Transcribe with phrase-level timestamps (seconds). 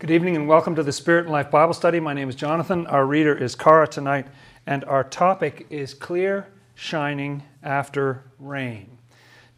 [0.00, 2.00] Good evening and welcome to the Spirit and Life Bible Study.
[2.00, 2.86] My name is Jonathan.
[2.86, 4.28] Our reader is Cara tonight,
[4.66, 8.96] and our topic is clear shining after rain.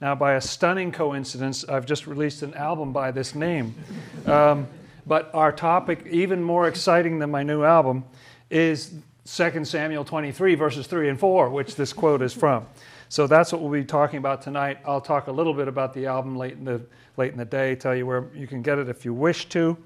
[0.01, 3.77] Now, by a stunning coincidence, I've just released an album by this name.
[4.27, 4.67] Um,
[5.07, 8.04] but our topic, even more exciting than my new album,
[8.50, 8.95] is
[9.27, 12.66] 2 Samuel 23, verses 3 and 4, which this quote is from.
[13.09, 14.79] So that's what we'll be talking about tonight.
[14.84, 16.82] I'll talk a little bit about the album late in the,
[17.16, 19.77] late in the day, tell you where you can get it if you wish to.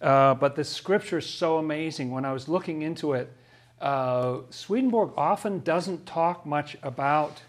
[0.00, 2.10] Uh, but the scripture is so amazing.
[2.10, 3.32] When I was looking into it,
[3.80, 7.40] uh, Swedenborg often doesn't talk much about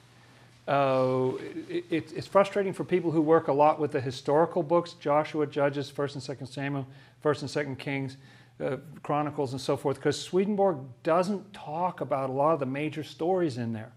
[0.67, 1.31] uh,
[1.69, 5.89] it, it's frustrating for people who work a lot with the historical books Joshua, Judges,
[5.89, 6.87] 1st and 2nd Samuel,
[7.23, 8.17] 1st and 2nd Kings,
[8.61, 13.03] uh, Chronicles, and so forth, because Swedenborg doesn't talk about a lot of the major
[13.03, 13.93] stories in there.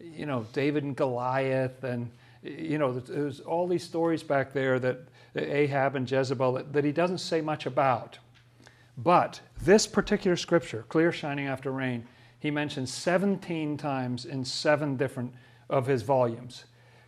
[0.00, 2.10] You know, David and Goliath, and,
[2.42, 4.98] you know, there's all these stories back there that
[5.34, 8.18] Ahab and Jezebel that, he doesn't say much about.
[8.98, 12.06] But this particular scripture, clear shining after rain,
[12.38, 15.32] he mentions 17 times in seven different
[15.70, 16.64] of his volumes.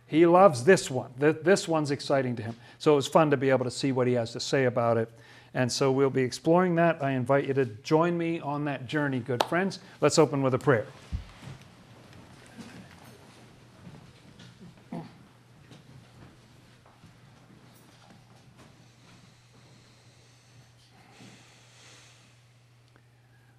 [0.07, 1.11] He loves this one.
[1.17, 2.55] This one's exciting to him.
[2.79, 4.97] So it was fun to be able to see what he has to say about
[4.97, 5.11] it.
[5.53, 7.03] And so we'll be exploring that.
[7.03, 9.79] I invite you to join me on that journey, good friends.
[10.01, 10.85] Let's open with a prayer.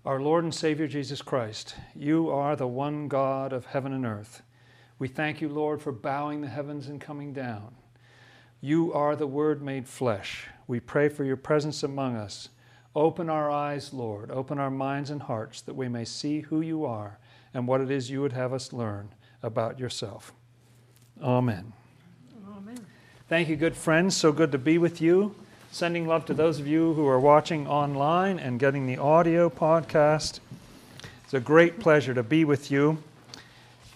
[0.06, 4.40] Our Lord and Savior Jesus Christ, you are the one God of heaven and earth.
[5.00, 7.74] We thank you, Lord, for bowing the heavens and coming down.
[8.60, 10.46] You are the Word made flesh.
[10.68, 12.50] We pray for your presence among us.
[12.94, 14.30] Open our eyes, Lord.
[14.30, 17.18] Open our minds and hearts that we may see who you are
[17.52, 20.32] and what it is you would have us learn about yourself.
[21.20, 21.72] Amen.
[22.56, 22.86] Amen.
[23.28, 24.16] Thank you, good friends.
[24.16, 25.34] So good to be with you.
[25.72, 30.40] Sending love to those of you who are watching online and getting the audio podcast.
[31.24, 32.98] It's a great pleasure to be with you.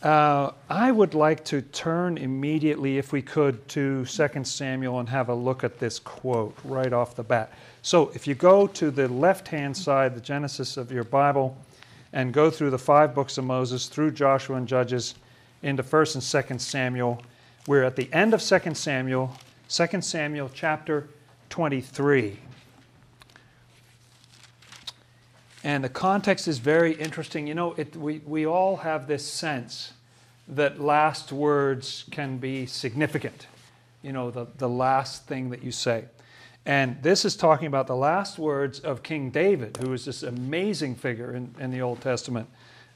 [0.03, 5.29] Uh, I would like to turn immediately, if we could, to 2 Samuel and have
[5.29, 7.53] a look at this quote right off the bat.
[7.83, 11.57] So, if you go to the left hand side, the Genesis of your Bible,
[12.13, 15.15] and go through the five books of Moses, through Joshua and Judges,
[15.63, 17.23] into 1st and 2nd Samuel,
[17.67, 19.35] we're at the end of 2 Samuel,
[19.69, 21.09] 2 Samuel chapter
[21.51, 22.39] 23.
[25.63, 27.47] And the context is very interesting.
[27.47, 29.93] You know, it, we, we all have this sense
[30.49, 33.47] that last words can be significant,
[34.03, 36.05] you know, the, the last thing that you say.
[36.67, 40.95] And this is talking about the last words of King David, who is this amazing
[40.95, 42.49] figure in, in the Old Testament,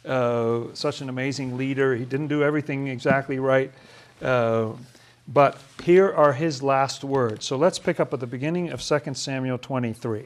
[0.04, 1.94] uh, such an amazing leader.
[1.94, 3.72] He didn't do everything exactly right.
[4.22, 4.72] Uh,
[5.26, 7.46] but here are his last words.
[7.46, 10.24] So let's pick up at the beginning of 2 Samuel 23.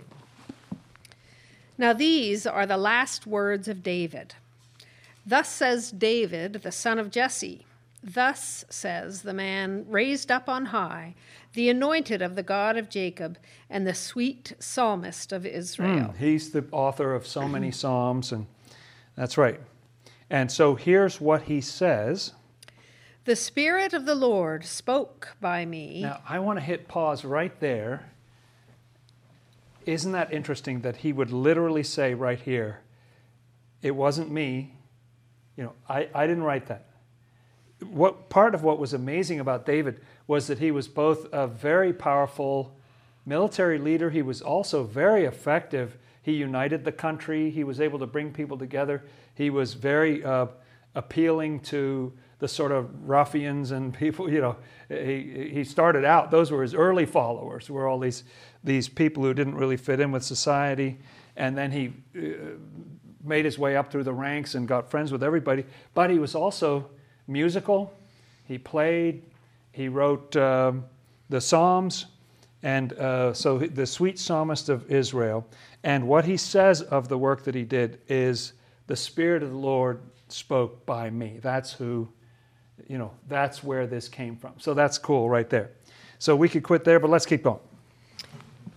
[1.77, 4.35] Now, these are the last words of David.
[5.25, 7.67] Thus says David, the son of Jesse.
[8.03, 11.15] Thus says the man raised up on high,
[11.55, 13.39] the anointed of the God of Jacob,
[13.69, 16.09] and the sweet psalmist of Israel.
[16.09, 18.47] Mm, he's the author of so many psalms, and
[19.17, 19.61] that's right.
[20.31, 22.33] And so here's what he says
[23.29, 26.01] The Spirit of the Lord spoke by me.
[26.01, 28.11] Now, I want to hit pause right there
[29.85, 32.81] isn't that interesting that he would literally say right here,
[33.83, 34.77] it wasn't me,
[35.59, 36.87] you know, I, I didn't write that.
[37.91, 41.93] What part of what was amazing about David was that he was both a very
[41.93, 42.75] powerful
[43.27, 45.99] military leader, he was also very effective.
[46.23, 50.47] He united the country, he was able to bring people together, he was very uh,
[50.95, 54.57] appealing to the sort of ruffians and people, you know,
[54.89, 58.25] he, he started out, those were his early followers, were all these,
[58.65, 60.99] these people who didn't really fit in with society.
[61.37, 62.57] And then he uh,
[63.23, 65.65] made his way up through the ranks and got friends with everybody.
[65.95, 66.89] But he was also
[67.27, 67.93] musical.
[68.45, 69.25] He played,
[69.73, 70.85] he wrote um,
[71.29, 72.07] the Psalms,
[72.63, 75.47] and uh, so the sweet psalmist of Israel.
[75.85, 78.55] And what he says of the work that he did is,
[78.89, 81.39] the Spirit of the Lord spoke by me.
[81.43, 82.09] That's who
[82.87, 84.55] you know, that's where this came from.
[84.59, 85.71] So that's cool right there.
[86.19, 87.61] So we could quit there, but let's keep going.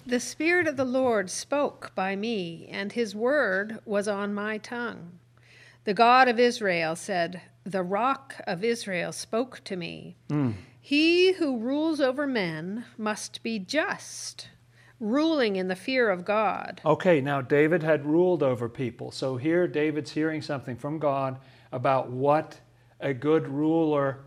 [0.05, 5.19] The Spirit of the Lord spoke by me, and his word was on my tongue.
[5.83, 10.15] The God of Israel said, The rock of Israel spoke to me.
[10.29, 10.53] Mm.
[10.79, 14.49] He who rules over men must be just,
[14.99, 16.81] ruling in the fear of God.
[16.85, 19.11] Okay, now David had ruled over people.
[19.11, 21.39] So here David's hearing something from God
[21.71, 22.59] about what
[23.01, 24.19] a good rule, or,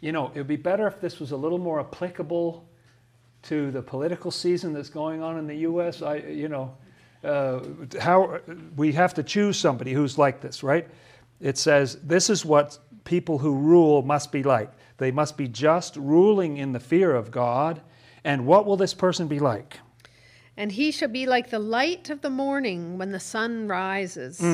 [0.00, 2.68] you know, it would be better if this was a little more applicable
[3.42, 6.02] to the political season that's going on in the U.S.
[6.02, 6.76] I, you know,
[7.24, 7.60] uh,
[8.00, 8.40] how
[8.76, 10.88] we have to choose somebody who's like this, right?
[11.40, 14.72] It says this is what people who rule must be like.
[14.98, 17.80] They must be just, ruling in the fear of God.
[18.24, 19.78] And what will this person be like?
[20.56, 24.44] And he shall be like the light of the morning when the sun rises,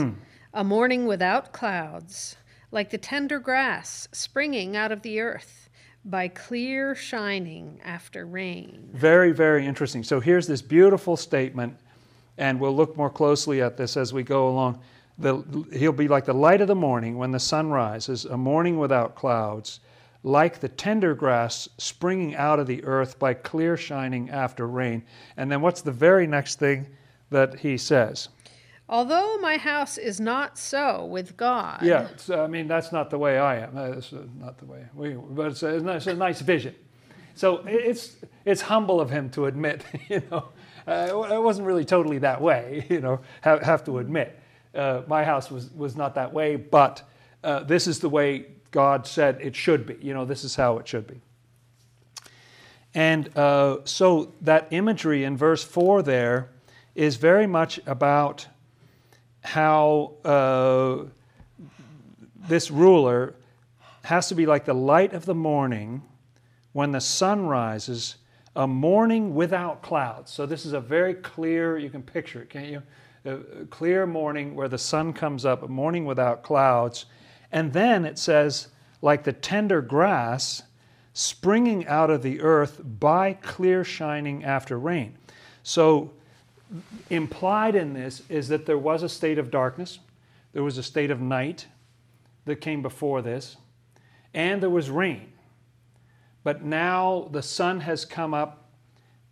[0.54, 2.36] a morning without clouds,
[2.70, 5.68] like the tender grass springing out of the earth
[6.04, 8.88] by clear shining after rain.
[8.92, 10.04] Very, very interesting.
[10.04, 11.76] So here's this beautiful statement,
[12.38, 14.80] and we'll look more closely at this as we go along.
[15.18, 15.42] The,
[15.72, 19.14] he'll be like the light of the morning when the sun rises, a morning without
[19.14, 19.80] clouds,
[20.22, 25.02] like the tender grass springing out of the earth by clear shining after rain.
[25.36, 26.86] And then what's the very next thing
[27.30, 28.28] that he says?
[28.88, 31.82] Although my house is not so with God.
[31.82, 33.74] Yeah, I mean, that's not the way I am.
[33.74, 36.74] That's uh, not the way we, but it's a, it's a nice vision.
[37.34, 40.48] So it's, it's humble of him to admit, you know,
[40.86, 44.38] uh, it wasn't really totally that way, you know, have, have to admit.
[44.74, 47.02] Uh, my house was, was not that way, but
[47.42, 49.96] uh, this is the way God said it should be.
[50.00, 51.20] You know, this is how it should be.
[52.94, 56.50] And uh, so that imagery in verse 4 there
[56.94, 58.46] is very much about
[59.46, 61.04] how uh,
[62.48, 63.34] this ruler
[64.02, 66.02] has to be like the light of the morning
[66.72, 68.16] when the sun rises,
[68.54, 70.32] a morning without clouds.
[70.32, 72.82] So this is a very clear, you can picture it, can't you?
[73.24, 77.06] A clear morning where the sun comes up, a morning without clouds.
[77.52, 78.68] And then it says,
[79.00, 80.62] like the tender grass
[81.12, 85.16] springing out of the earth by clear shining after rain.
[85.62, 86.12] So,
[87.10, 89.98] implied in this is that there was a state of darkness,
[90.52, 91.66] there was a state of night
[92.44, 93.56] that came before this,
[94.34, 95.32] and there was rain.
[96.44, 98.70] But now the sun has come up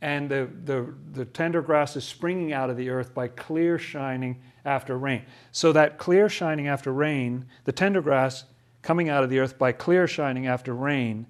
[0.01, 4.43] and the, the, the tender grass is springing out of the earth by clear shining
[4.65, 5.23] after rain.
[5.51, 8.45] So, that clear shining after rain, the tender grass
[8.83, 11.27] coming out of the earth by clear shining after rain,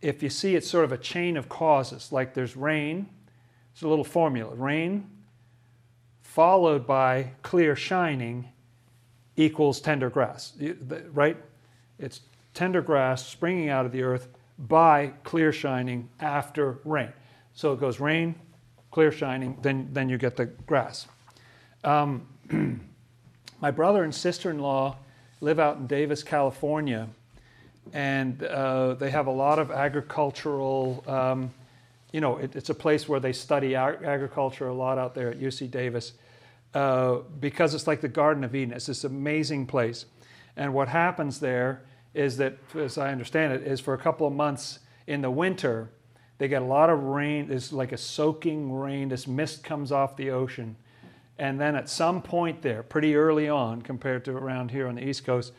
[0.00, 3.08] if you see it's sort of a chain of causes, like there's rain,
[3.72, 5.08] it's a little formula rain
[6.34, 8.48] followed by clear shining
[9.36, 10.54] equals tender grass,
[11.12, 11.36] right?
[11.98, 12.22] It's
[12.54, 17.12] tender grass springing out of the earth by clear shining after rain.
[17.52, 18.34] So it goes rain,
[18.90, 21.06] clear shining, then, then you get the grass.
[21.84, 22.26] Um,
[23.60, 24.96] my brother and sister in law
[25.42, 27.08] live out in Davis, California,
[27.92, 31.04] and uh, they have a lot of agricultural.
[31.06, 31.50] Um,
[32.10, 35.30] you know, it, it's a place where they study ag- agriculture a lot out there
[35.30, 36.12] at UC Davis
[36.74, 38.72] uh, because it's like the Garden of Eden.
[38.72, 40.06] It's this amazing place.
[40.56, 41.82] And what happens there
[42.14, 45.90] is that, as I understand it, is for a couple of months in the winter,
[46.38, 47.50] they get a lot of rain.
[47.50, 49.08] It's like a soaking rain.
[49.08, 50.76] This mist comes off the ocean.
[51.38, 55.06] And then at some point there, pretty early on compared to around here on the
[55.06, 55.52] East Coast,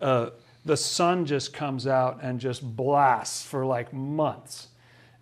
[0.00, 0.30] uh,
[0.64, 4.68] the sun just comes out and just blasts for like months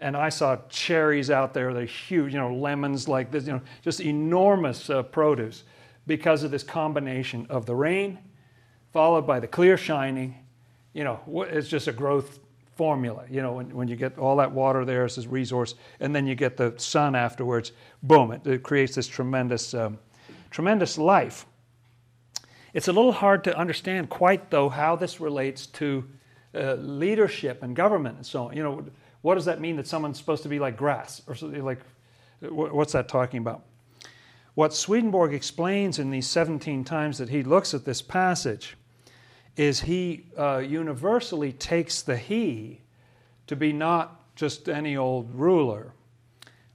[0.02, 1.72] and I saw cherries out there.
[1.72, 5.64] They're huge, you know, lemons like this, you know, just enormous uh, produce
[6.06, 8.18] because of this combination of the rain
[8.92, 10.36] followed by the clear shining.
[10.92, 12.38] You know, it's just a growth
[12.76, 13.24] formula.
[13.30, 16.26] You know, when, when you get all that water there as a resource, and then
[16.26, 17.72] you get the sun afterwards,
[18.02, 19.98] boom, it, it creates this tremendous, um,
[20.50, 21.46] tremendous life.
[22.74, 26.04] It's a little hard to understand quite, though, how this relates to
[26.54, 28.56] uh, leadership and government and so on.
[28.56, 28.84] You know,
[29.22, 31.80] what does that mean that someone's supposed to be like grass or something like
[32.40, 33.62] what's that talking about?
[34.54, 38.76] What swedenborg explains in these 17 times that he looks at this passage
[39.56, 42.80] is he uh, universally takes the he
[43.46, 45.92] to be not just any old ruler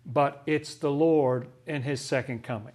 [0.06, 2.74] but it's the lord in his second coming.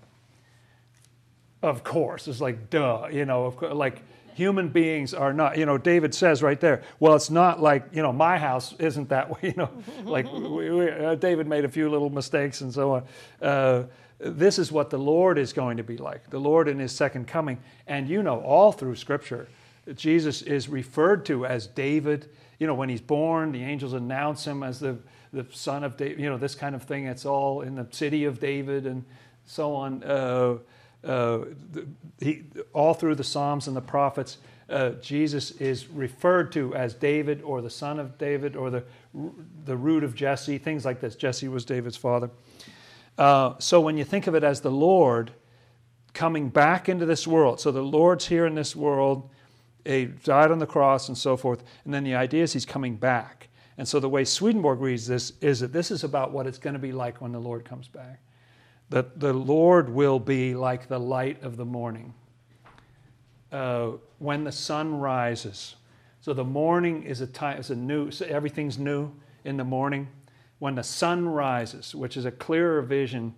[1.62, 4.02] Of course it's like duh you know of course, like
[4.34, 8.02] human beings are not you know david says right there well it's not like you
[8.02, 9.70] know my house isn't that way you know
[10.04, 13.04] like we, we, uh, david made a few little mistakes and so on.
[13.40, 13.84] Uh,
[14.18, 17.26] this is what the lord is going to be like the lord in his second
[17.26, 17.58] coming.
[17.86, 19.48] And you know all through scripture
[19.94, 22.28] jesus is referred to as david.
[22.58, 24.96] You know when he's born the angels announce him as the,
[25.32, 27.06] the son of david you know this kind of thing.
[27.06, 29.04] It's all in the city of david and
[29.44, 30.02] so on.
[30.04, 30.58] Uh,
[31.04, 37.42] he, all through the Psalms and the prophets, uh, Jesus is referred to as David
[37.42, 38.84] or the son of David or the,
[39.64, 41.14] the root of Jesse, things like this.
[41.14, 42.30] Jesse was David's father.
[43.18, 45.32] Uh, so when you think of it as the Lord
[46.14, 49.28] coming back into this world, so the Lord's here in this world,
[49.84, 52.96] he died on the cross and so forth, and then the idea is he's coming
[52.96, 53.48] back.
[53.76, 56.74] And so the way Swedenborg reads this is that this is about what it's going
[56.74, 58.20] to be like when the Lord comes back.
[58.90, 62.14] That the Lord will be like the light of the morning
[63.52, 65.76] uh, when the sun rises.
[66.20, 69.12] So the morning is a time, is a new, so everything's new
[69.44, 70.08] in the morning.
[70.58, 73.34] When the sun rises, which is a clearer vision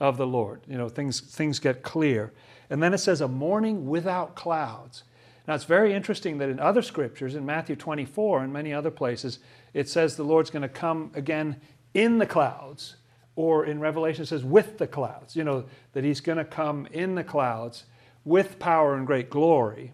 [0.00, 2.32] of the Lord, you know, things, things get clear.
[2.70, 5.04] And then it says a morning without clouds.
[5.46, 9.38] Now it's very interesting that in other scriptures, in Matthew 24 and many other places,
[9.74, 11.60] it says the Lord's going to come again
[11.94, 12.96] in the clouds,
[13.36, 16.86] or in Revelation it says with the clouds, you know, that he's going to come
[16.92, 17.84] in the clouds
[18.24, 19.92] with power and great glory.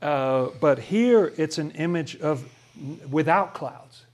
[0.00, 2.48] Uh, but here it's an image of
[3.10, 4.06] without clouds,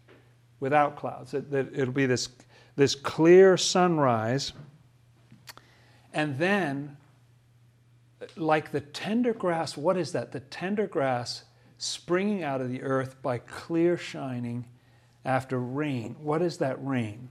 [0.60, 1.32] without clouds.
[1.32, 2.28] That, that it'll be this,
[2.76, 4.52] this clear sunrise.
[6.12, 6.96] And then,
[8.36, 10.32] like the tender grass, what is that?
[10.32, 11.44] The tender grass
[11.78, 14.64] springing out of the earth by clear shining
[15.24, 16.16] after rain.
[16.20, 17.28] What is that rain?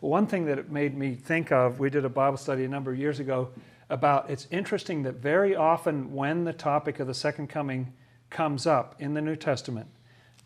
[0.00, 2.90] One thing that it made me think of, we did a Bible study a number
[2.90, 3.50] of years ago
[3.90, 7.92] about it's interesting that very often when the topic of the second coming
[8.30, 9.88] comes up in the New Testament,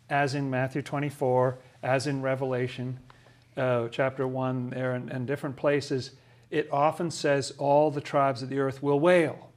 [0.09, 2.99] as in Matthew 24, as in Revelation
[3.55, 6.11] uh, chapter 1, there and, and, different places,
[6.51, 9.51] it often says all the tribes of the earth will wail.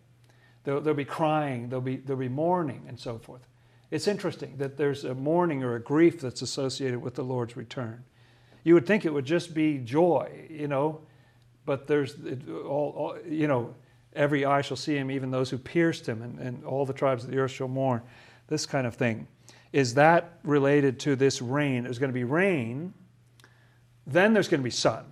[0.62, 3.48] They'll, they'll be crying, they'll be, they'll be mourning, and so forth.
[3.90, 8.04] It's interesting that there's a mourning or a grief that's associated with the Lord's return.
[8.64, 11.00] You would think it would just be joy, you know,
[11.64, 12.14] but there's
[12.64, 13.74] all, all, you know,
[14.14, 17.24] every eye shall see him, even those who pierced him, and, and all the tribes
[17.24, 18.02] of the earth shall mourn.
[18.48, 19.26] This kind of thing.
[19.72, 21.84] Is that related to this rain?
[21.84, 22.94] There's going to be rain,
[24.06, 25.04] then there's going to be sun,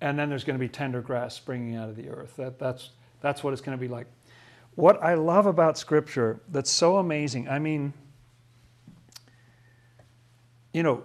[0.00, 2.36] and then there's going to be tender grass springing out of the earth.
[2.36, 2.90] That, that's,
[3.20, 4.06] that's what it's going to be like.
[4.76, 7.92] What I love about Scripture that's so amazing, I mean,
[10.72, 11.04] you know,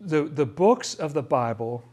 [0.00, 1.84] the, the books of the Bible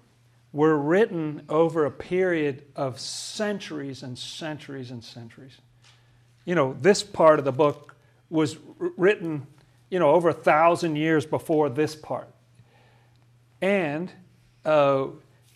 [0.53, 5.57] were written over a period of centuries and centuries and centuries.
[6.45, 7.95] You know, this part of the book
[8.29, 9.47] was written,
[9.89, 12.29] you know, over a thousand years before this part.
[13.61, 14.11] And
[14.63, 15.07] uh,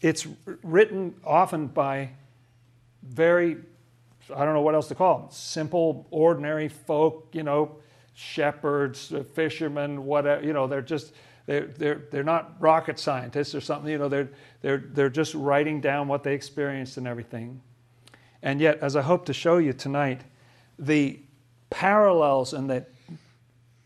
[0.01, 0.27] it's
[0.63, 2.09] written often by
[3.03, 3.57] very,
[4.35, 7.77] I don't know what else to call them, simple, ordinary folk, you know,
[8.13, 11.13] shepherds, fishermen, whatever, you know, they're just,
[11.49, 14.29] they're, they're, they're not rocket scientists or something, you know, they're,
[14.61, 17.59] they're, they're just writing down what they experienced and everything.
[18.43, 20.21] And yet, as I hope to show you tonight,
[20.77, 21.19] the
[21.71, 22.85] parallels and the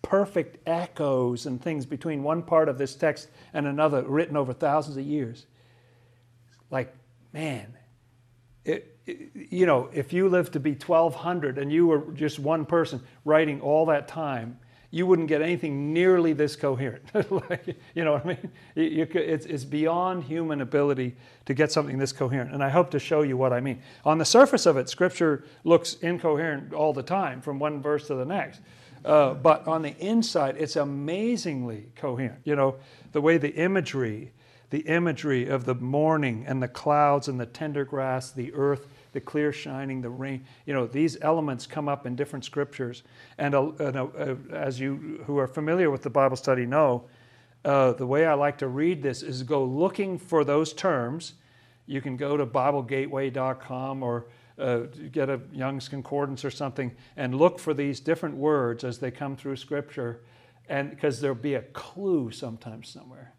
[0.02, 4.98] perfect echoes and things between one part of this text and another written over thousands
[4.98, 5.46] of years.
[6.70, 6.94] Like,
[7.32, 7.78] man,
[8.66, 12.66] it, it, you know, if you lived to be 1200 and you were just one
[12.66, 14.60] person writing all that time,
[14.94, 17.04] you wouldn't get anything nearly this coherent.
[17.50, 18.52] like, you know what I mean?
[18.76, 22.54] You, you it's, it's beyond human ability to get something this coherent.
[22.54, 23.82] And I hope to show you what I mean.
[24.06, 28.14] On the surface of it, Scripture looks incoherent all the time from one verse to
[28.14, 28.62] the next.
[29.04, 32.42] Uh, but on the inside, it's amazingly coherent.
[32.44, 32.76] You know,
[33.14, 34.32] the way the imagery,
[34.70, 39.22] the imagery of the morning and the clouds and the tender grass, the earth, the
[39.22, 40.46] clear shining, the rain.
[40.66, 43.04] You know, these elements come up in different scriptures.
[43.38, 47.06] And, uh, uh, as you who are familiar with the Bible study know,
[47.64, 51.34] uh, the way I like to read this is go looking for those terms.
[51.86, 54.26] You can go to BibleGateway.com or
[54.58, 59.12] uh, get a Young's Concordance or something and look for these different words as they
[59.12, 60.22] come through Scripture,
[60.70, 63.34] and because there'll be a clue sometimes somewhere.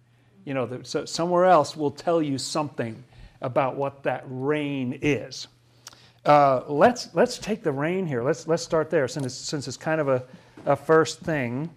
[0.45, 3.03] You know, so somewhere else will tell you something
[3.41, 5.47] about what that rain is.
[6.25, 8.23] Uh, let's, let's take the rain here.
[8.23, 10.23] Let's, let's start there since it's, since it's kind of a,
[10.65, 11.69] a first thing.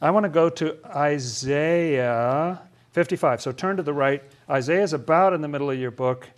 [0.00, 2.60] I want to go to Isaiah
[2.92, 3.40] 55.
[3.40, 4.22] So turn to the right.
[4.48, 6.28] Isaiah is about in the middle of your book.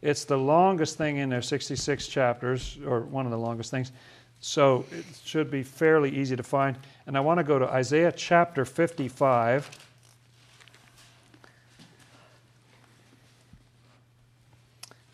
[0.00, 3.92] It's the longest thing in there, 66 chapters, or one of the longest things.
[4.40, 6.76] So it should be fairly easy to find.
[7.06, 9.70] And I want to go to Isaiah chapter 55.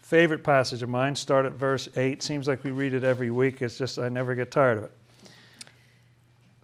[0.08, 1.14] Favorite passage of mine.
[1.14, 2.22] Start at verse 8.
[2.22, 3.60] Seems like we read it every week.
[3.60, 4.92] It's just I never get tired of it.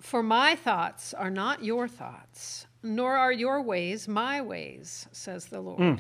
[0.01, 5.61] For my thoughts are not your thoughts, nor are your ways my ways, says the
[5.61, 5.79] Lord.
[5.79, 5.99] Mm.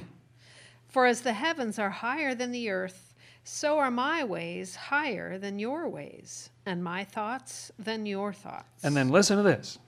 [0.89, 5.59] For as the heavens are higher than the earth, so are my ways higher than
[5.59, 8.83] your ways, and my thoughts than your thoughts.
[8.83, 9.79] And then listen to this.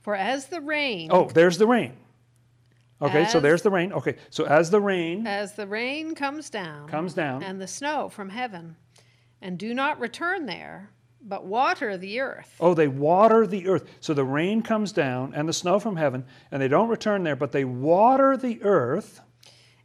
[0.00, 1.10] For as the rain.
[1.12, 1.92] Oh, there's the rain.
[3.02, 3.92] Okay, as, so there's the rain.
[3.92, 8.08] Okay, so as the rain as the rain comes down comes down and the snow
[8.08, 8.76] from heaven,
[9.40, 10.90] and do not return there,
[11.22, 12.54] but water the earth.
[12.60, 13.88] Oh, they water the earth.
[14.00, 17.36] So the rain comes down and the snow from heaven, and they don't return there,
[17.36, 19.20] but they water the earth.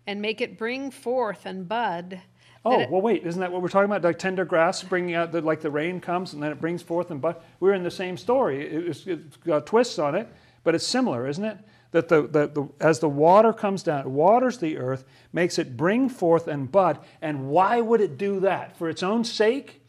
[0.08, 2.22] And make it bring forth and bud.
[2.64, 4.04] Oh, it, well, wait, isn't that what we're talking about?
[4.04, 7.12] Like tender grass bringing out, the, like the rain comes and then it brings forth
[7.12, 7.38] and bud.
[7.60, 8.66] We're in the same story.
[8.66, 10.28] It's, it's got twists on it,
[10.64, 11.58] but it's similar, isn't it?
[11.92, 15.78] That the, the, the, as the water comes down, it waters the earth, makes it
[15.78, 17.00] bring forth and bud.
[17.22, 18.78] And why would it do that?
[18.78, 19.82] For its own sake?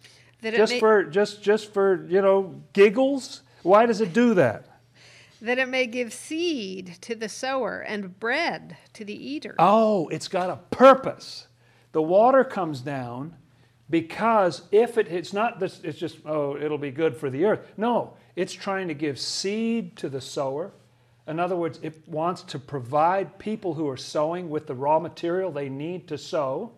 [0.43, 3.43] just may, for just just for you know giggles?
[3.62, 4.67] Why does it do that?
[5.43, 9.55] That it may give seed to the sower and bread to the eater.
[9.59, 11.49] Oh, it's got a purpose.
[11.93, 13.37] The water comes down
[13.91, 17.73] because if it, it's not this, it's just oh it'll be good for the earth.
[17.76, 20.73] No, it's trying to give seed to the sower.
[21.26, 25.50] In other words, it wants to provide people who are sowing with the raw material
[25.50, 26.73] they need to sow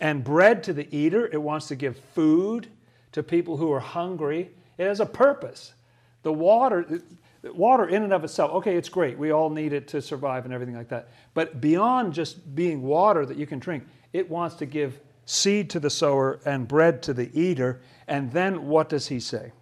[0.00, 1.26] and bread to the eater.
[1.26, 2.68] It wants to give food
[3.12, 4.50] to people who are hungry.
[4.78, 5.74] It has a purpose.
[6.22, 7.02] The water,
[7.42, 9.18] water in and of itself, okay, it's great.
[9.18, 11.08] We all need it to survive and everything like that.
[11.34, 15.80] But beyond just being water that you can drink, it wants to give seed to
[15.80, 17.80] the sower and bread to the eater.
[18.06, 19.52] And then what does he say?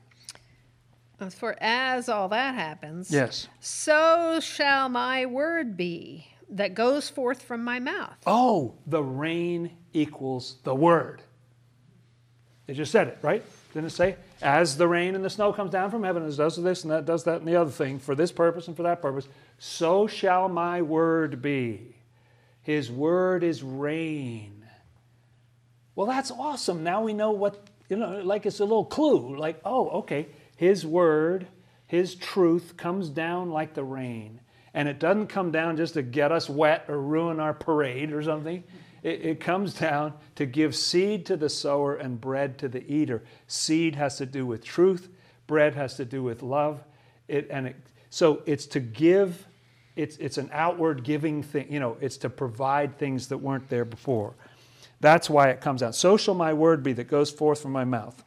[1.39, 7.65] For as all that happens, yes, so shall my word be that goes forth from
[7.65, 8.17] my mouth.
[8.27, 11.23] Oh, the rain equals the word.
[12.67, 13.45] They just said it, right?
[13.73, 16.57] Didn't it say, as the rain and the snow comes down from heaven, and does
[16.57, 19.01] this and that, does that and the other thing, for this purpose and for that
[19.01, 21.97] purpose, so shall my word be.
[22.63, 24.65] His word is rain.
[25.95, 26.83] Well, that's awesome.
[26.83, 29.37] Now we know what, you know, like it's a little clue.
[29.37, 30.27] Like, oh, okay,
[30.57, 31.47] his word,
[31.87, 34.41] his truth comes down like the rain
[34.77, 38.23] and it doesn't come down just to get us wet or ruin our parade or
[38.23, 38.63] something.
[39.03, 43.25] It, it, comes down to give seed to the sower and bread to the eater.
[43.47, 45.09] Seed has to do with truth,
[45.47, 46.85] bread has to do with love.
[47.27, 47.77] It, and it,
[48.11, 49.47] so it's to give,
[49.97, 53.87] it's, it's an outward giving thing, you know, it's to provide things that weren't there
[53.87, 54.35] before.
[55.01, 55.95] That's why it comes out.
[55.95, 58.23] So shall my word be that goes forth from my mouth.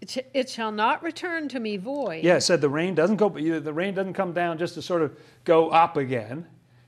[0.00, 2.24] It shall not return to me void.
[2.24, 3.28] Yeah, it said the rain doesn't go.
[3.28, 6.46] The rain doesn't come down just to sort of go up again.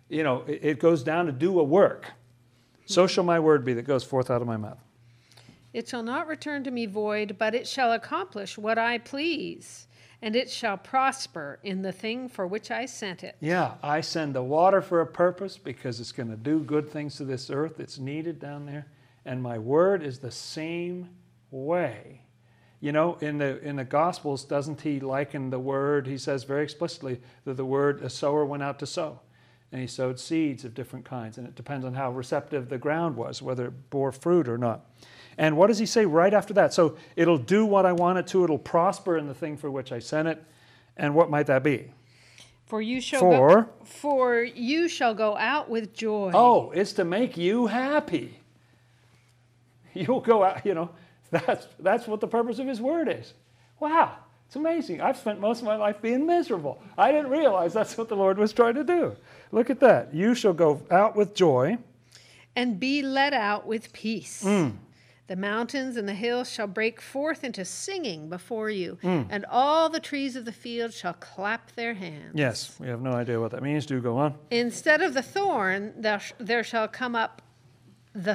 [0.09, 2.13] You know, it, it goes down to do a work.
[2.87, 4.79] So shall my word be that goes forth out of my mouth.
[5.73, 9.87] It shall not return to me void, but it shall accomplish what I please,
[10.21, 13.37] and it shall prosper in the thing for which I sent it.
[13.41, 17.17] Yeah, I send the water for a purpose because it's going to do good things
[17.17, 17.79] to this earth.
[17.79, 18.87] It's needed down there.
[19.25, 21.11] And my word is the same
[21.51, 22.20] way.
[22.81, 26.07] You know, in the in the Gospels, doesn't he liken the word?
[26.07, 29.21] He says very explicitly that the word a sower went out to sow,
[29.71, 33.17] and he sowed seeds of different kinds, and it depends on how receptive the ground
[33.17, 34.87] was, whether it bore fruit or not.
[35.37, 36.75] And what does he say right after that?
[36.75, 38.45] So it'll do what I want it to.
[38.45, 40.43] It'll prosper in the thing for which I sent it.
[40.97, 41.91] And what might that be?
[42.67, 46.31] For you shall for, go, for you shall go out with joy.
[46.35, 48.39] Oh, it's to make you happy.
[49.95, 50.91] You'll go out, you know,
[51.47, 53.35] that's, that's what the purpose of His Word is.
[53.79, 54.17] Wow,
[54.47, 55.01] it's amazing.
[55.01, 56.83] I've spent most of my life being miserable.
[56.99, 59.17] I didn't realize that's what the Lord was trying to do.
[59.53, 60.13] Look at that.
[60.13, 61.79] You shall go out with joy.
[62.57, 64.43] And be led out with peace.
[64.43, 64.77] Mm.
[65.29, 69.29] The mountains and the hills shall break forth into singing before you, mm.
[69.31, 72.33] and all the trees of the field shall clap their hands.
[72.35, 73.87] Yes, we have no idea what that means.
[73.87, 74.35] Do go on.
[74.51, 77.43] Instead of the thorn, there shall come up
[78.13, 78.35] the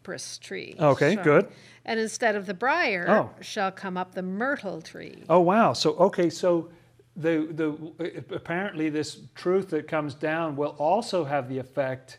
[0.00, 0.74] cypress tree.
[0.78, 1.48] Okay, good.
[1.84, 3.30] And instead of the briar oh.
[3.42, 5.24] shall come up the myrtle tree.
[5.28, 5.72] Oh wow!
[5.72, 6.70] So okay, so
[7.16, 12.18] the the apparently this truth that comes down will also have the effect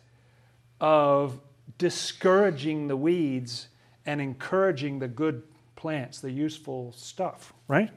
[0.80, 1.40] of
[1.78, 3.68] discouraging the weeds
[4.04, 5.42] and encouraging the good
[5.76, 7.90] plants, the useful stuff, right?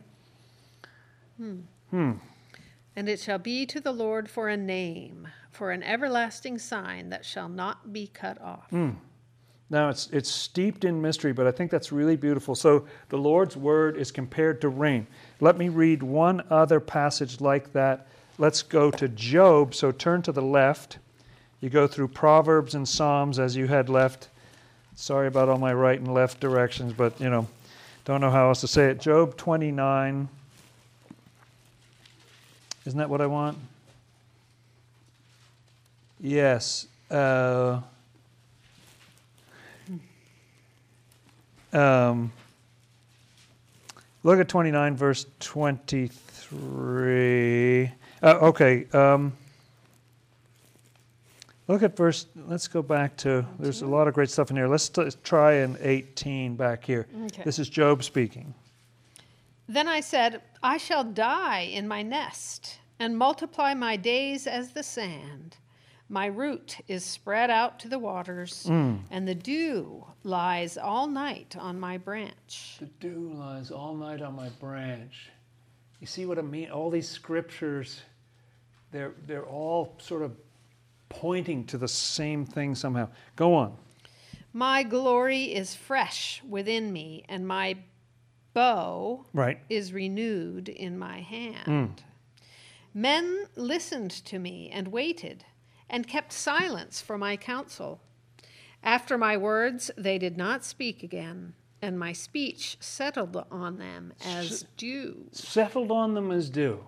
[1.38, 1.62] Hmm.
[1.89, 2.12] Hmm.
[2.95, 7.26] And it shall be to the Lord for a name, for an everlasting sign that
[7.26, 8.69] shall not be cut off.
[8.69, 8.91] Hmm.
[9.69, 12.54] Now, it's, it's steeped in mystery, but I think that's really beautiful.
[12.54, 15.08] So, the Lord's word is compared to rain.
[15.39, 18.08] Let me read one other passage like that.
[18.38, 19.73] Let's go to Job.
[19.73, 20.99] So, turn to the left.
[21.62, 24.30] You go through Proverbs and Psalms as you had left.
[24.95, 27.47] Sorry about all my right and left directions, but, you know,
[28.06, 28.99] don't know how else to say it.
[28.99, 30.30] Job 29.
[32.86, 33.58] Isn't that what I want?
[36.19, 36.86] Yes.
[37.10, 37.82] Uh,
[41.76, 42.32] Um,
[44.24, 47.92] look at 29, verse 23.
[48.24, 48.88] Uh, okay.
[48.94, 49.34] Um,
[51.68, 54.68] Look at verse, let's go back to, there's a lot of great stuff in here.
[54.68, 57.08] Let's t- try in 18 back here.
[57.26, 57.42] Okay.
[57.44, 58.54] This is Job speaking.
[59.68, 64.84] Then I said, I shall die in my nest and multiply my days as the
[64.84, 65.58] sand.
[66.08, 69.00] My root is spread out to the waters, mm.
[69.10, 72.78] and the dew lies all night on my branch.
[72.80, 75.30] The dew lies all night on my branch.
[76.00, 76.70] You see what I mean?
[76.70, 78.02] All these scriptures,
[78.91, 80.36] they're, they're all sort of
[81.10, 83.08] pointing to the same thing somehow.
[83.36, 83.76] Go on.
[84.54, 87.78] My glory is fresh within me, and my
[88.54, 89.60] bow Right.
[89.70, 91.65] is renewed in my hand.
[91.65, 91.98] Mm.
[92.94, 95.44] Men listened to me and waited,
[95.89, 98.00] and kept silence for my counsel.
[98.84, 104.65] After my words, they did not speak again, and my speech settled on them as
[104.78, 105.28] dew.
[105.32, 106.84] Settled on them as dew.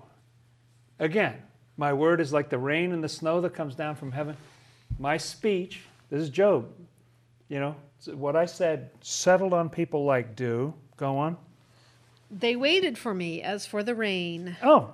[1.00, 1.36] Again,
[1.76, 4.36] my word is like the rain and the snow that comes down from heaven.
[5.00, 6.68] My speech, this is Job,
[7.50, 7.76] you know,
[8.14, 10.74] what I said settled on people like dew.
[10.98, 11.38] Go on.
[12.30, 14.92] They waited for me as for the rain, Oh,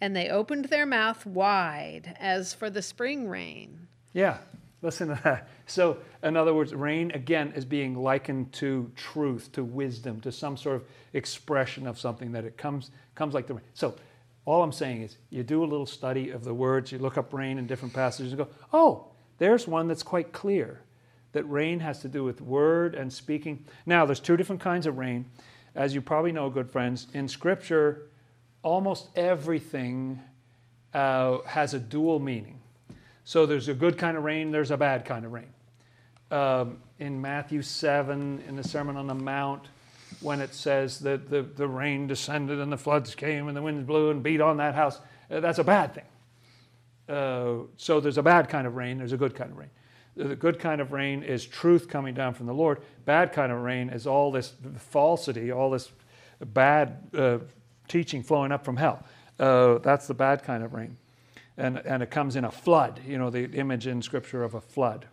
[0.00, 3.88] and they opened their mouth wide as for the spring rain.
[4.12, 4.38] Yeah,
[4.82, 5.48] listen to that.
[5.66, 10.56] So, in other words, rain again is being likened to truth, to wisdom, to some
[10.56, 13.64] sort of expression of something that it comes comes like the rain.
[13.74, 13.94] So,
[14.44, 17.32] all I'm saying is, you do a little study of the words, you look up
[17.32, 19.06] rain in different passages, and go, oh,
[19.38, 20.80] there's one that's quite clear
[21.32, 23.64] that rain has to do with word and speaking.
[23.86, 25.26] Now, there's two different kinds of rain,
[25.74, 27.06] as you probably know, good friends.
[27.14, 28.08] In Scripture,
[28.62, 30.20] almost everything
[30.94, 32.60] uh, has a dual meaning.
[33.24, 35.52] So there's a good kind of rain, there's a bad kind of rain.
[36.30, 39.68] Um, in Matthew 7, in the Sermon on the Mount,
[40.20, 43.86] when it says that the, the rain descended and the floods came and the winds
[43.86, 44.98] blew and beat on that house,
[45.30, 46.04] uh, that's a bad thing.
[47.08, 49.70] Uh, so there's a bad kind of rain, there's a good kind of rain.
[50.16, 52.82] The good kind of rain is truth coming down from the Lord.
[53.06, 55.90] Bad kind of rain is all this falsity, all this
[56.44, 57.38] bad uh,
[57.88, 59.04] teaching flowing up from hell.
[59.38, 60.96] Uh, that's the bad kind of rain.
[61.56, 64.60] And, and it comes in a flood, you know, the image in Scripture of a
[64.60, 65.06] flood.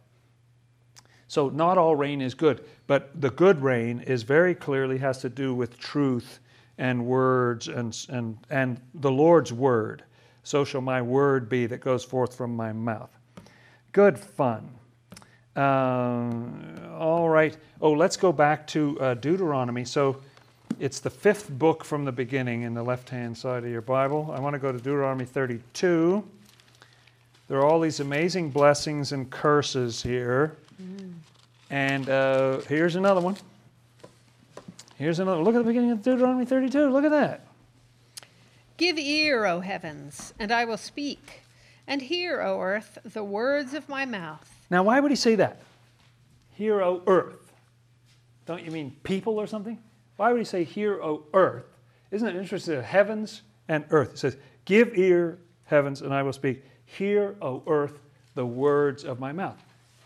[1.27, 5.29] So not all rain is good, but the good rain is very clearly has to
[5.29, 6.39] do with truth
[6.77, 10.03] and words and, and, and the Lord's word.
[10.43, 13.11] So shall my word be that goes forth from my mouth.
[13.91, 14.71] Good fun.
[15.55, 17.57] Um, all right.
[17.81, 19.85] Oh, let's go back to uh, Deuteronomy.
[19.85, 20.21] So
[20.79, 24.33] it's the fifth book from the beginning in the left hand side of your Bible.
[24.35, 26.23] I want to go to Deuteronomy 32.
[27.47, 30.55] There are all these amazing blessings and curses here.
[31.69, 33.35] And uh, here's another one.
[34.95, 35.41] Here's another.
[35.41, 36.89] Look at the beginning of Deuteronomy 32.
[36.89, 37.45] Look at that.
[38.77, 41.41] Give ear, O heavens, and I will speak,
[41.85, 44.49] and hear, O earth, the words of my mouth.
[44.69, 45.61] Now, why would he say that?
[46.53, 47.51] Hear, O earth.
[48.45, 49.77] Don't you mean people or something?
[50.19, 51.63] Why would he say, Hear, O earth?
[52.11, 52.81] Isn't it interesting?
[52.83, 54.15] Heavens and earth.
[54.15, 56.61] It says, Give ear, heavens, and I will speak.
[56.83, 58.01] Hear, O earth,
[58.35, 59.55] the words of my mouth.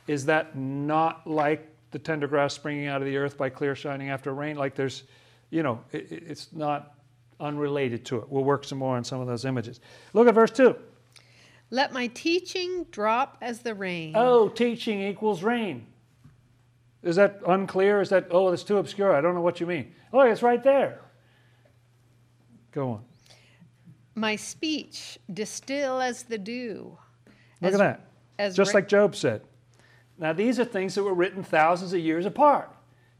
[0.06, 4.12] Is that not like the tender grass springing out of the earth by clear shining
[4.12, 4.56] after rain?
[4.56, 5.02] Like there's,
[5.50, 6.94] you know, it, it- it's not
[7.40, 8.30] unrelated to it.
[8.30, 9.80] We'll work some more on some of those images.
[10.14, 10.76] Look at verse 2.
[11.72, 14.14] Let my teaching drop as the rain.
[14.16, 15.88] Oh, teaching equals rain.
[17.04, 18.02] Is that unclear?
[18.02, 19.14] Is that, oh, that's too obscure?
[19.16, 19.94] I don't know what you mean.
[20.14, 21.00] Oh, it's right there.
[22.72, 23.04] Go on.
[24.16, 26.98] My speech distill as the dew.
[27.62, 28.08] Look As- at that.
[28.40, 29.42] as Just like Job said.
[30.18, 32.70] Now, these are things that were written thousands of years apart.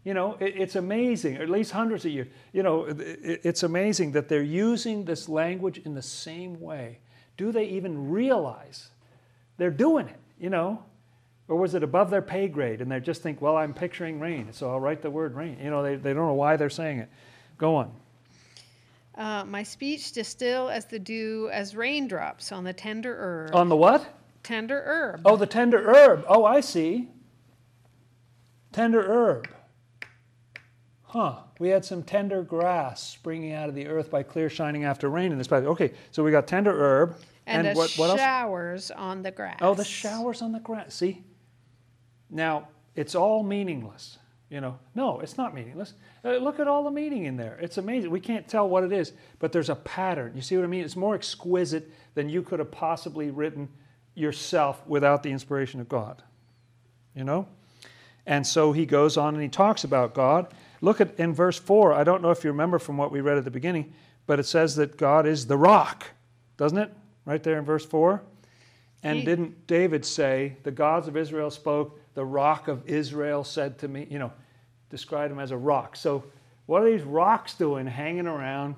[0.04, 2.28] You know, it, it's amazing, or at least hundreds of years.
[2.52, 7.00] You know, it, it- it's amazing that they're using this language in the same way.
[7.38, 8.90] Do they even realize
[9.58, 10.20] they're doing it?
[10.40, 10.84] You know,
[11.48, 14.52] or was it above their pay grade and they just think, well, I'm picturing rain,
[14.52, 15.58] so I'll write the word rain.
[15.62, 17.10] You know, they, they don't know why they're saying it.
[17.58, 17.92] Go on.
[19.16, 23.56] Uh, my speech distill as the dew, as raindrops on the tender herb.
[23.56, 24.08] On the what?
[24.44, 25.22] tender herb.
[25.26, 26.26] Oh, the tender herb.
[26.28, 27.10] Oh, I see.
[28.72, 29.48] Tender herb.
[31.04, 31.40] Huh.
[31.60, 35.32] We had some tender grass springing out of the earth by clear shining after rain
[35.32, 35.68] in this passage.
[35.68, 37.16] Okay, so we got tender herb.
[37.46, 38.20] and the what, what else?
[38.20, 39.60] showers on the grass.
[39.62, 40.96] Oh, the showers on the grass.
[40.96, 41.24] See?
[42.34, 44.18] Now, it's all meaningless.
[44.50, 45.94] You know, no, it's not meaningless.
[46.24, 47.58] Uh, look at all the meaning in there.
[47.60, 48.12] It's amazing.
[48.12, 50.34] We can't tell what it is, but there's a pattern.
[50.36, 50.84] You see what I mean?
[50.84, 53.68] It's more exquisite than you could have possibly written
[54.14, 56.22] yourself without the inspiration of God.
[57.16, 57.48] You know?
[58.26, 60.54] And so he goes on and he talks about God.
[60.82, 61.94] Look at in verse 4.
[61.94, 63.94] I don't know if you remember from what we read at the beginning,
[64.28, 66.06] but it says that God is the rock,
[66.58, 66.94] doesn't it?
[67.26, 68.22] Right there in verse 4.
[69.02, 73.80] And He- didn't David say, the gods of Israel spoke, the rock of Israel said
[73.80, 74.32] to me, you know,
[74.90, 75.96] described him as a rock.
[75.96, 76.24] So,
[76.66, 78.76] what are these rocks doing hanging around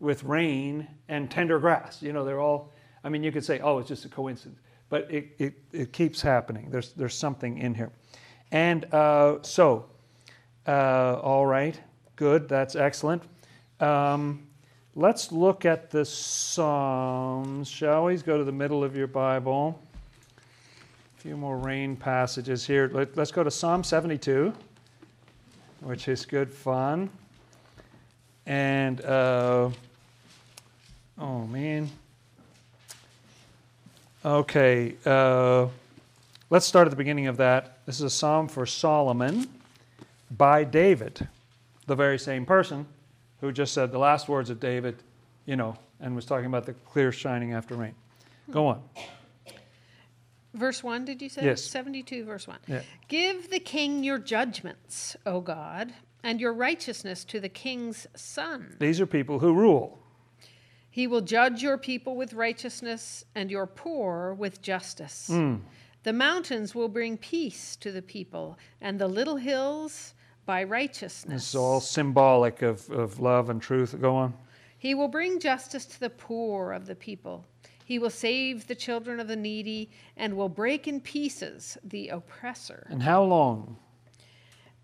[0.00, 2.00] with rain and tender grass?
[2.00, 2.72] You know, they're all,
[3.04, 6.22] I mean, you could say, oh, it's just a coincidence, but it, it, it keeps
[6.22, 6.70] happening.
[6.70, 7.90] There's, there's something in here.
[8.52, 9.86] And uh, so,
[10.66, 11.78] uh, all right,
[12.14, 13.22] good, that's excellent.
[13.80, 14.46] Um,
[14.94, 18.16] let's look at the Psalms, shall we?
[18.16, 19.82] Go to the middle of your Bible.
[21.26, 22.88] Few more rain passages here.
[22.92, 24.52] Let, us go to Psalm 72,
[25.80, 27.10] which is good fun.
[28.46, 29.70] And, uh,
[31.18, 31.90] oh man.
[34.24, 35.66] Okay, uh,
[36.48, 37.84] let's start at the beginning of that.
[37.86, 39.48] This is a psalm for Solomon
[40.30, 41.26] by David,
[41.88, 42.86] the very same person
[43.40, 44.94] who just said the last words of David,
[45.44, 47.96] you know, and was talking about the clear shining after rain.
[48.48, 48.80] Go on.
[50.56, 51.44] Verse 1, did you say?
[51.44, 51.62] Yes.
[51.62, 52.58] 72, verse 1.
[52.66, 52.80] Yeah.
[53.08, 55.92] Give the king your judgments, O God,
[56.22, 58.76] and your righteousness to the king's son.
[58.80, 59.98] These are people who rule.
[60.90, 65.26] He will judge your people with righteousness and your poor with justice.
[65.26, 65.56] Hmm.
[66.04, 70.14] The mountains will bring peace to the people, and the little hills
[70.46, 71.42] by righteousness.
[71.42, 74.00] This is all symbolic of, of love and truth.
[74.00, 74.32] Go on.
[74.78, 77.44] He will bring justice to the poor of the people.
[77.86, 82.84] He will save the children of the needy and will break in pieces the oppressor.
[82.90, 83.76] And how long?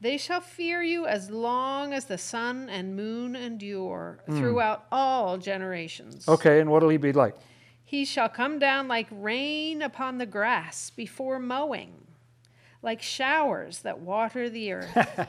[0.00, 4.38] They shall fear you as long as the sun and moon endure hmm.
[4.38, 6.28] throughout all generations.
[6.28, 7.34] Okay, and what'll he be like?
[7.84, 12.06] He shall come down like rain upon the grass before mowing,
[12.82, 15.28] like showers that water the earth.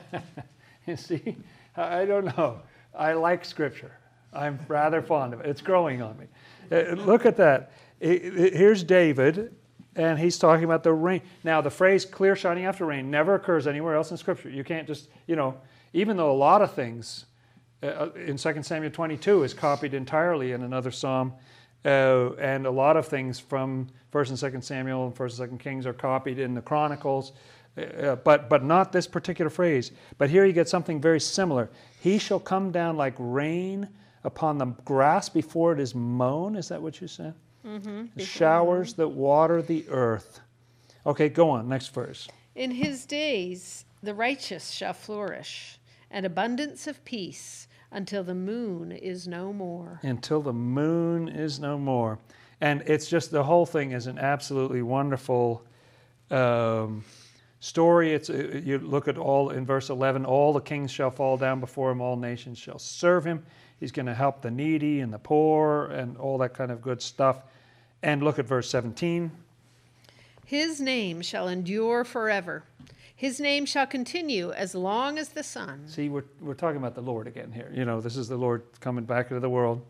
[0.86, 1.36] You see,
[1.76, 2.60] I I don't know.
[2.94, 3.92] I like Scripture.
[4.34, 5.46] I'm rather fond of it.
[5.46, 6.26] It's growing on me.
[6.70, 7.72] Uh, Look at that.
[8.00, 9.54] Here's David,
[9.96, 11.22] and he's talking about the rain.
[11.42, 14.50] Now, the phrase clear shining after rain never occurs anywhere else in Scripture.
[14.50, 15.56] You can't just, you know,
[15.92, 17.26] even though a lot of things
[17.82, 21.32] uh, in 2 Samuel 22 is copied entirely in another psalm,
[21.84, 25.60] uh, and a lot of things from 1st and 2nd Samuel and 1st and 2nd
[25.60, 27.32] Kings are copied in the Chronicles,
[27.76, 29.92] uh, but, but not this particular phrase.
[30.18, 31.70] But here you get something very similar.
[32.00, 33.88] He shall come down like rain
[34.24, 36.56] upon the grass before it is mown.
[36.56, 37.34] Is that what you said?
[37.64, 38.06] Mm-hmm.
[38.16, 40.40] The showers that water the earth.
[41.06, 41.68] Okay, go on.
[41.68, 42.28] Next verse.
[42.54, 45.78] In his days the righteous shall flourish,
[46.10, 50.00] and abundance of peace until the moon is no more.
[50.02, 52.18] until the moon is no more.
[52.60, 55.64] And it's just the whole thing is an absolutely wonderful
[56.30, 57.04] um,
[57.60, 58.12] story.
[58.12, 60.24] It's uh, you look at all in verse 11.
[60.24, 62.00] All the kings shall fall down before him.
[62.00, 63.44] All nations shall serve him.
[63.84, 67.02] He's going to help the needy and the poor and all that kind of good
[67.02, 67.42] stuff.
[68.02, 69.30] And look at verse 17.
[70.46, 72.62] His name shall endure forever.
[73.14, 77.02] His name shall continue as long as the sun, See, we're, we're talking about the
[77.02, 77.70] Lord again here.
[77.74, 79.84] You know, this is the Lord coming back into the world.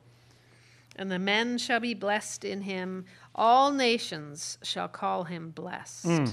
[0.97, 3.05] and the men shall be blessed in him.
[3.33, 6.05] All nations shall call him blessed.
[6.07, 6.25] Hmm.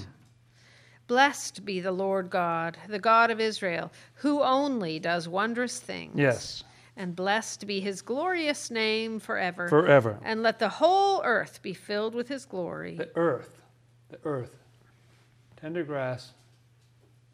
[1.06, 6.18] Blessed be the Lord God, the God of Israel, who only does wondrous things.
[6.18, 6.64] Yes,
[6.96, 9.68] And blessed be his glorious name forever.
[9.68, 10.18] forever.
[10.22, 12.96] and let the whole earth be filled with his glory.
[12.96, 13.62] The earth,
[14.10, 14.56] the earth,
[15.56, 16.34] tender grass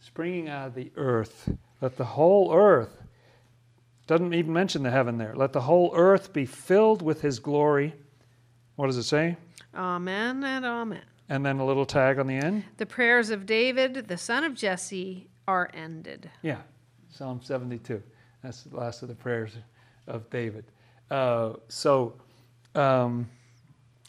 [0.00, 1.50] springing out of the earth.
[1.80, 3.02] Let the whole earth,
[4.06, 5.34] doesn't even mention the heaven there.
[5.34, 7.94] Let the whole earth be filled with his glory.
[8.76, 9.36] What does it say?
[9.74, 11.02] Amen and amen.
[11.28, 12.64] And then a little tag on the end.
[12.78, 16.30] The prayers of David, the son of Jesse, are ended.
[16.42, 16.62] Yeah,
[17.10, 18.02] Psalm 72.
[18.42, 19.52] That's the last of the prayers
[20.06, 20.64] of David.
[21.10, 22.14] Uh, so,
[22.74, 23.28] um,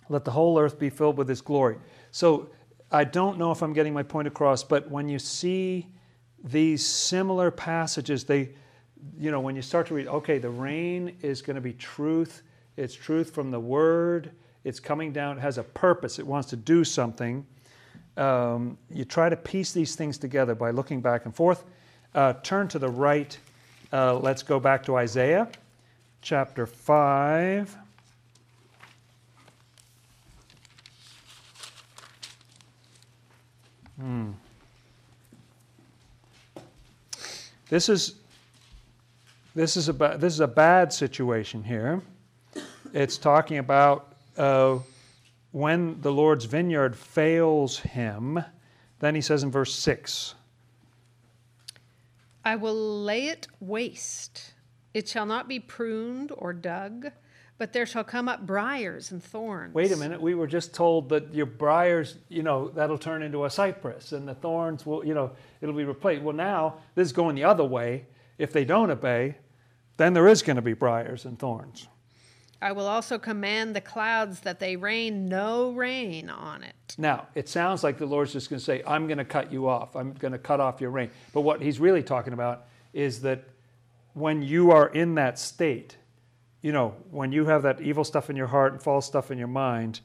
[0.09, 1.77] let the whole earth be filled with his glory.
[2.11, 2.49] So,
[2.91, 5.87] I don't know if I'm getting my point across, but when you see
[6.43, 8.49] these similar passages, they,
[9.17, 12.41] you know, when you start to read, okay, the rain is going to be truth.
[12.77, 14.31] It's truth from the word.
[14.63, 15.37] It's coming down.
[15.37, 16.17] It has a purpose.
[16.17, 17.45] It wants to do something.
[18.17, 21.63] Um, you try to piece these things together by looking back and forth.
[22.15, 23.37] Uh, turn to the right.
[23.91, 25.47] Uh, let's go back to Isaiah
[26.21, 27.75] chapter 5.
[33.99, 34.31] Hmm.
[37.69, 38.15] This is
[39.55, 42.01] this is a this is a bad situation here.
[42.93, 44.79] It's talking about uh,
[45.51, 48.43] when the Lord's vineyard fails him.
[48.99, 50.35] Then he says in verse six,
[52.43, 54.53] I will lay it waste.
[54.93, 57.11] It shall not be pruned or dug,
[57.59, 59.75] But there shall come up briars and thorns.
[59.75, 63.43] Wait a minute, we were just told that your briars, you know, that'll turn into
[63.43, 66.23] a cypress and the thorns will, you know, it'll be replaced.
[66.23, 68.07] Well, now this is going the other way.
[68.37, 69.35] If they don't obey,
[69.97, 71.89] then there is going to be briars and thorns.
[72.61, 76.95] I will also command the clouds that they rain no rain on it.
[76.97, 79.69] Now, it sounds like the Lord's just going to say, I'm going to cut you
[79.69, 79.95] off.
[79.95, 81.09] I'm going to cut off your rain.
[81.33, 83.45] But what he's really talking about is that
[84.13, 85.95] when you are in that state,
[86.61, 89.37] you know, when you have that evil stuff in your heart and false stuff in
[89.37, 90.01] your mind,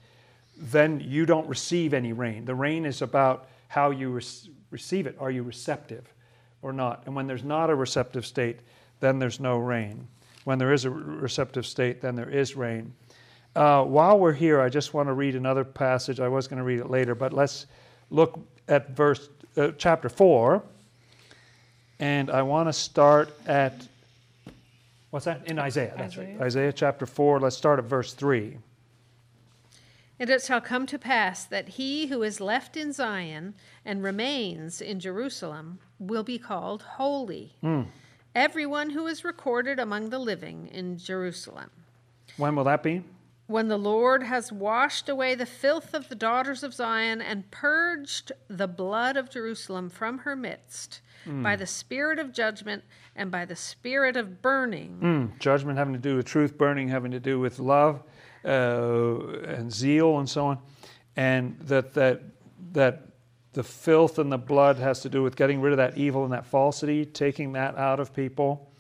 [0.56, 2.44] then you don't receive any rain.
[2.44, 4.22] The rain is about how you re-
[4.70, 5.16] receive it.
[5.18, 6.12] Are you receptive
[6.62, 7.02] or not?
[7.06, 8.60] And when there's not a receptive state,
[9.00, 10.06] then there's no rain.
[10.44, 12.92] When there is a receptive state, then there is rain.
[13.56, 16.20] Uh, while we're here, I just want to read another passage.
[16.20, 17.66] I was going to read it later, but let's
[18.10, 20.62] look at verse uh, chapter four,
[22.00, 23.86] and I want to start at
[25.10, 25.94] what's that in Isaiah?
[25.96, 26.36] That's Isaiah.
[26.38, 27.38] right, Isaiah chapter four.
[27.38, 28.58] Let's start at verse three.
[30.18, 33.54] And it shall come to pass that he who is left in Zion
[33.84, 37.54] and remains in Jerusalem will be called holy.
[38.34, 41.70] Everyone who is recorded among the living in Jerusalem.
[42.36, 43.02] When will that be?
[43.46, 48.32] When the Lord has washed away the filth of the daughters of Zion and purged
[48.48, 52.84] the blood of Jerusalem from her midst by the spirit of judgment
[53.16, 54.98] and by the spirit of burning.
[55.02, 58.02] Mm, judgment having to do with truth, burning having to do with love
[58.44, 60.58] uh, and zeal and so on,
[61.16, 62.22] and that that
[62.72, 63.13] that
[63.54, 66.32] the filth and the blood has to do with getting rid of that evil and
[66.32, 68.70] that falsity, taking that out of people,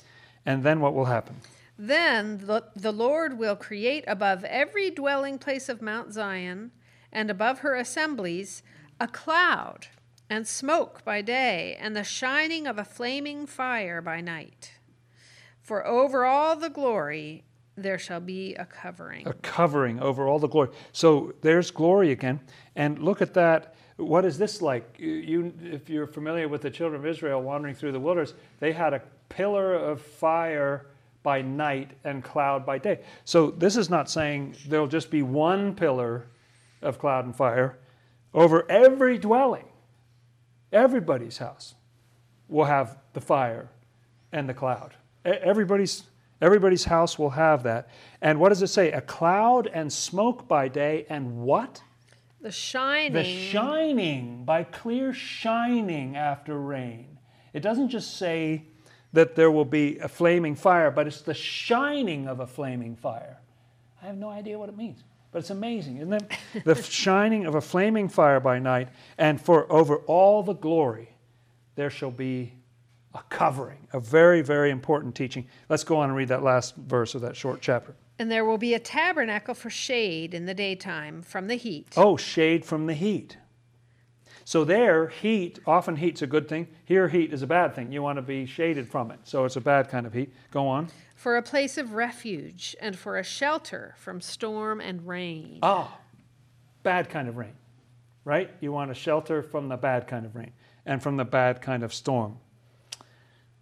[0.44, 1.36] and then what will happen?
[1.78, 6.70] Then the, the Lord will create above every dwelling place of Mount Zion
[7.12, 8.62] and above her assemblies
[9.00, 9.88] a cloud
[10.30, 14.74] and smoke by day and the shining of a flaming fire by night.
[15.60, 17.44] For over all the glory
[17.76, 19.26] there shall be a covering.
[19.26, 20.68] A covering over all the glory.
[20.92, 22.40] So there's glory again,
[22.76, 23.74] and look at that.
[23.96, 24.96] What is this like?
[24.98, 28.92] You- if you're familiar with the children of Israel wandering through the wilderness, they had
[28.92, 30.86] a pillar of fire
[31.22, 33.00] by night and cloud by day.
[33.24, 36.26] So this is not saying there'll just be one pillar
[36.82, 37.78] of cloud and fire
[38.34, 39.64] over every dwelling.
[40.72, 41.74] Everybody's house
[42.48, 43.70] will have the fire
[44.32, 44.94] and the cloud.
[45.24, 46.04] Everybody's
[46.42, 47.88] everybody's house will have that.
[48.20, 48.92] And what does it say?
[48.92, 51.80] A cloud and smoke by day and what?
[52.44, 53.14] The shining.
[53.14, 57.16] The shining by clear shining after rain.
[57.54, 58.66] It doesn't just say
[59.14, 63.40] that there will be a flaming fire, but it's the shining of a flaming fire.
[64.02, 66.32] I have no idea what it means, but it's amazing, isn't it?
[66.66, 71.16] the shining of a flaming fire by night, and for over all the glory
[71.76, 72.52] there shall be
[73.14, 73.88] a covering.
[73.94, 75.46] A very, very important teaching.
[75.70, 77.94] Let's go on and read that last verse of that short chapter.
[78.18, 81.88] And there will be a tabernacle for shade in the daytime from the heat.
[81.96, 83.36] Oh, shade from the heat.
[84.44, 86.68] So there, heat, often heat's a good thing.
[86.84, 87.90] Here, heat is a bad thing.
[87.90, 89.20] You want to be shaded from it.
[89.24, 90.34] So it's a bad kind of heat.
[90.50, 90.88] Go on.
[91.16, 95.60] For a place of refuge and for a shelter from storm and rain.
[95.62, 95.98] Ah,
[96.82, 97.54] bad kind of rain,
[98.26, 98.50] right?
[98.60, 100.52] You want a shelter from the bad kind of rain
[100.84, 102.36] and from the bad kind of storm.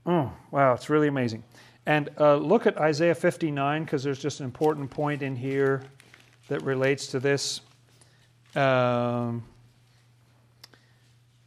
[0.04, 1.44] Oh, wow, it's really amazing.
[1.86, 5.82] And uh, look at Isaiah 59 because there's just an important point in here
[6.48, 7.60] that relates to this.
[8.54, 9.42] Um,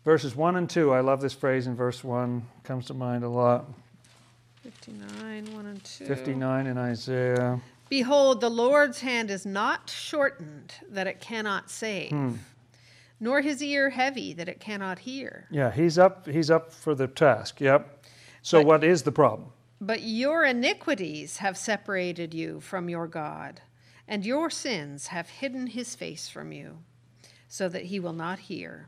[0.03, 3.29] verses 1 and 2, I love this phrase in verse 1, comes to mind a
[3.29, 3.65] lot.
[4.63, 6.05] 59, 1 and 2.
[6.05, 7.59] 59 in Isaiah.
[7.87, 12.33] Behold, the Lord's hand is not shortened that it cannot save, Hmm.
[13.19, 15.45] nor his ear heavy that it cannot hear.
[15.51, 17.61] Yeah, he's up, he's up for the task.
[17.61, 18.03] Yep.
[18.41, 19.49] So, But- what is the problem?
[19.85, 23.61] But your iniquities have separated you from your God,
[24.07, 26.79] and your sins have hidden his face from you,
[27.47, 28.87] so that he will not hear.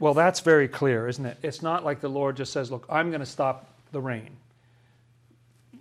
[0.00, 1.38] Well, that's very clear, isn't it?
[1.42, 4.36] It's not like the Lord just says, Look, I'm going to stop the rain.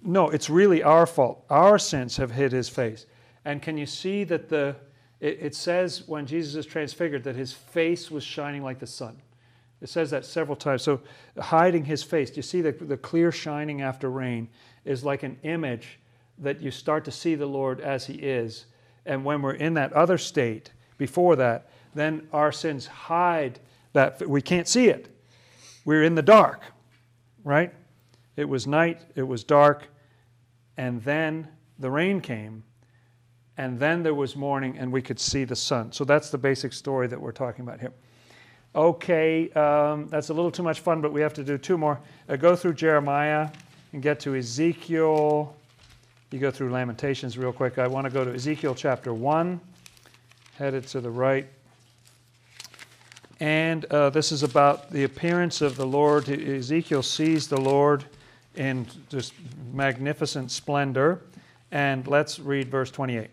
[0.04, 1.44] No, it's really our fault.
[1.50, 3.08] Our sins have hid his face.
[3.46, 4.76] And can you see that the
[5.20, 9.20] it, it says when Jesus is transfigured that his face was shining like the sun.
[9.84, 10.82] It says that several times.
[10.82, 11.02] So
[11.38, 14.48] hiding his face, do you see the, the clear shining after rain
[14.86, 16.00] is like an image
[16.38, 18.66] that you start to see the Lord as he is.
[19.06, 23.60] And when we're in that other state before that, then our sins hide
[23.92, 25.10] that we can't see it.
[25.84, 26.64] We're in the dark,
[27.44, 27.74] right?
[28.38, 29.90] It was night, it was dark,
[30.78, 32.64] and then the rain came,
[33.58, 35.92] and then there was morning, and we could see the sun.
[35.92, 37.94] So that's the basic story that we're talking about here.
[38.76, 42.00] Okay, um, that's a little too much fun, but we have to do two more.
[42.28, 43.50] Uh, go through Jeremiah
[43.92, 45.56] and get to Ezekiel
[46.34, 47.78] you go through Lamentations real quick.
[47.78, 49.62] I want to go to Ezekiel chapter 1,
[50.58, 51.46] headed to the right.
[53.40, 56.28] And uh, this is about the appearance of the Lord.
[56.28, 58.06] Ezekiel sees the Lord
[58.56, 59.36] in just
[59.74, 61.22] magnificent splendor.
[61.72, 63.30] And let's read verse 28.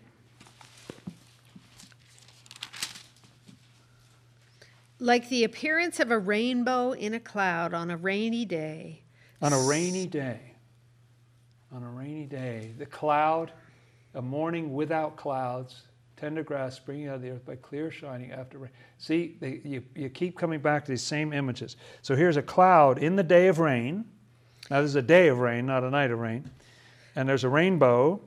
[5.03, 9.01] Like the appearance of a rainbow in a cloud on a rainy day.
[9.41, 10.39] On a rainy day.
[11.71, 12.75] On a rainy day.
[12.77, 13.51] The cloud,
[14.13, 15.81] a morning without clouds,
[16.17, 18.69] tender grass springing out of the earth by clear shining after rain.
[18.99, 21.77] See, they, you, you keep coming back to these same images.
[22.03, 24.05] So here's a cloud in the day of rain.
[24.69, 26.47] Now, this is a day of rain, not a night of rain.
[27.15, 28.21] And there's a rainbow.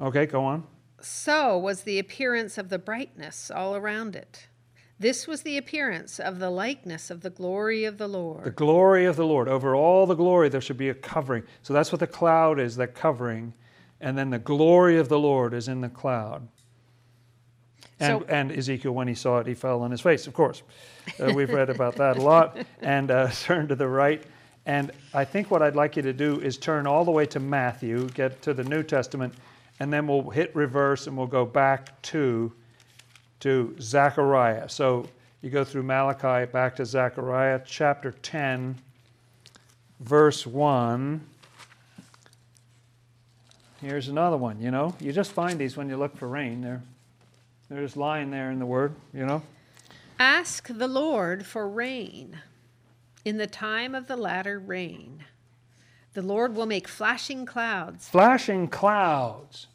[0.00, 0.66] Okay, go on.
[1.00, 4.48] So was the appearance of the brightness all around it.
[4.98, 8.44] This was the appearance of the likeness of the glory of the Lord.
[8.44, 9.46] The glory of the Lord.
[9.46, 11.42] Over all the glory, there should be a covering.
[11.62, 13.52] So that's what the cloud is, that covering.
[14.00, 16.48] And then the glory of the Lord is in the cloud.
[18.00, 20.62] And, so, and Ezekiel, when he saw it, he fell on his face, of course.
[21.20, 22.56] Uh, we've read about that a lot.
[22.80, 24.22] And uh, turn to the right.
[24.64, 27.40] And I think what I'd like you to do is turn all the way to
[27.40, 29.34] Matthew, get to the New Testament,
[29.78, 32.52] and then we'll hit reverse and we'll go back to
[33.40, 34.68] to Zechariah.
[34.68, 35.08] So
[35.42, 38.76] you go through Malachi back to Zechariah chapter 10,
[40.00, 41.20] verse 1.
[43.80, 44.94] Here's another one, you know.
[45.00, 46.62] You just find these when you look for rain.
[46.62, 46.82] They're,
[47.68, 49.42] they're just lying there in the Word, you know.
[50.18, 52.38] Ask the Lord for rain
[53.24, 55.24] in the time of the latter rain.
[56.14, 58.08] The Lord will make flashing clouds.
[58.08, 59.66] Flashing clouds.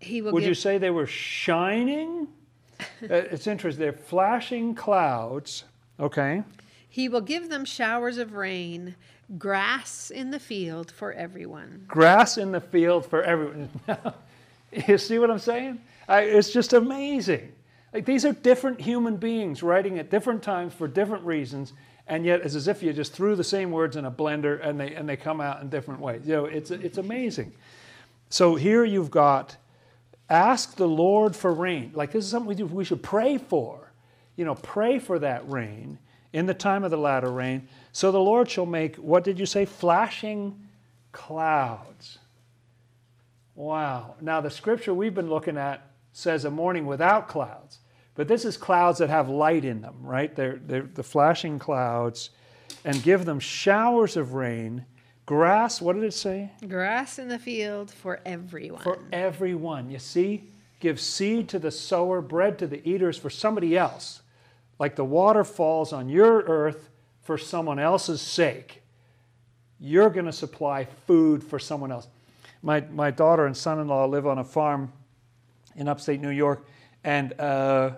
[0.00, 0.48] He will Would give...
[0.48, 2.28] you say they were shining?
[3.02, 3.82] Uh, it's interesting.
[3.82, 5.64] They're flashing clouds.
[5.98, 6.42] Okay.
[6.88, 8.96] He will give them showers of rain,
[9.38, 11.84] grass in the field for everyone.
[11.86, 13.68] Grass in the field for everyone.
[14.88, 15.78] you see what I'm saying?
[16.08, 17.52] I, it's just amazing.
[17.92, 21.72] Like these are different human beings writing at different times for different reasons,
[22.06, 24.78] and yet it's as if you just threw the same words in a blender and
[24.78, 26.22] they and they come out in different ways.
[26.24, 27.52] You know, it's it's amazing.
[28.28, 29.56] So here you've got
[30.30, 31.90] Ask the Lord for rain.
[31.94, 33.92] Like this is something we, do, we should pray for.
[34.36, 35.98] You know, pray for that rain
[36.32, 37.68] in the time of the latter rain.
[37.92, 39.64] So the Lord shall make, what did you say?
[39.64, 40.68] Flashing
[41.12, 42.18] clouds.
[43.56, 44.14] Wow.
[44.20, 47.78] Now, the scripture we've been looking at says a morning without clouds.
[48.14, 50.34] But this is clouds that have light in them, right?
[50.34, 52.30] They're, they're the flashing clouds,
[52.84, 54.86] and give them showers of rain
[55.30, 56.50] Grass, what did it say?
[56.66, 58.82] Grass in the field for everyone.
[58.82, 59.88] For everyone.
[59.88, 60.50] You see?
[60.80, 64.22] Give seed to the sower, bread to the eaters for somebody else.
[64.80, 66.88] Like the water falls on your earth
[67.22, 68.82] for someone else's sake.
[69.78, 72.08] You're going to supply food for someone else.
[72.60, 74.92] My, my daughter and son in law live on a farm
[75.76, 76.66] in upstate New York,
[77.04, 77.92] and uh,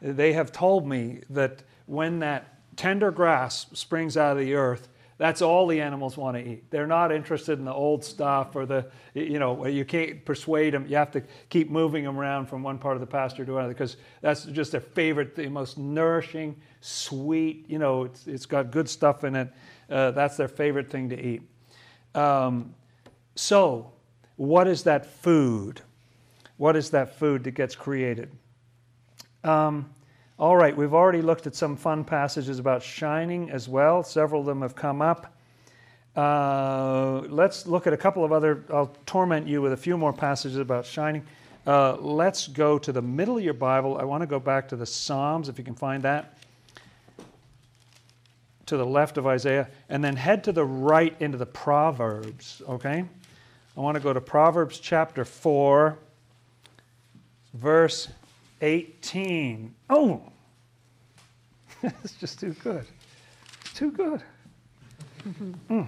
[0.00, 4.88] they have told me that when that tender grass springs out of the earth,
[5.22, 6.68] that's all the animals want to eat.
[6.72, 10.84] They're not interested in the old stuff or the, you know, you can't persuade them.
[10.88, 13.72] You have to keep moving them around from one part of the pasture to another
[13.72, 18.88] because that's just their favorite, the most nourishing, sweet, you know, it's, it's got good
[18.88, 19.48] stuff in it.
[19.88, 21.42] Uh, that's their favorite thing to eat.
[22.16, 22.74] Um,
[23.36, 23.92] so,
[24.34, 25.82] what is that food?
[26.56, 28.28] What is that food that gets created?
[29.44, 29.88] Um,
[30.42, 34.02] all right, we've already looked at some fun passages about shining as well.
[34.02, 35.32] Several of them have come up.
[36.16, 38.64] Uh, let's look at a couple of other.
[38.68, 41.24] I'll torment you with a few more passages about shining.
[41.64, 43.98] Uh, let's go to the middle of your Bible.
[43.98, 46.36] I want to go back to the Psalms, if you can find that,
[48.66, 53.04] to the left of Isaiah, and then head to the right into the Proverbs, okay?
[53.76, 55.96] I want to go to Proverbs chapter 4,
[57.54, 58.08] verse
[58.60, 59.72] 18.
[59.88, 60.31] Oh,
[62.04, 62.86] it's just too good.
[63.62, 64.22] It's too good.
[65.70, 65.86] Mm.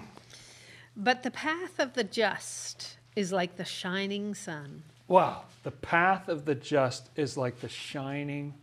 [0.96, 4.84] But the path of the just is like the shining sun.
[5.08, 5.42] Wow.
[5.64, 8.54] The path of the just is like the shining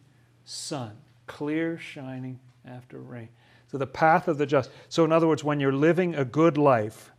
[0.45, 0.93] sun,
[1.27, 3.27] clear shining after rain.
[3.71, 4.69] So the path of the just.
[4.89, 7.11] So, in other words, when you're living a good life,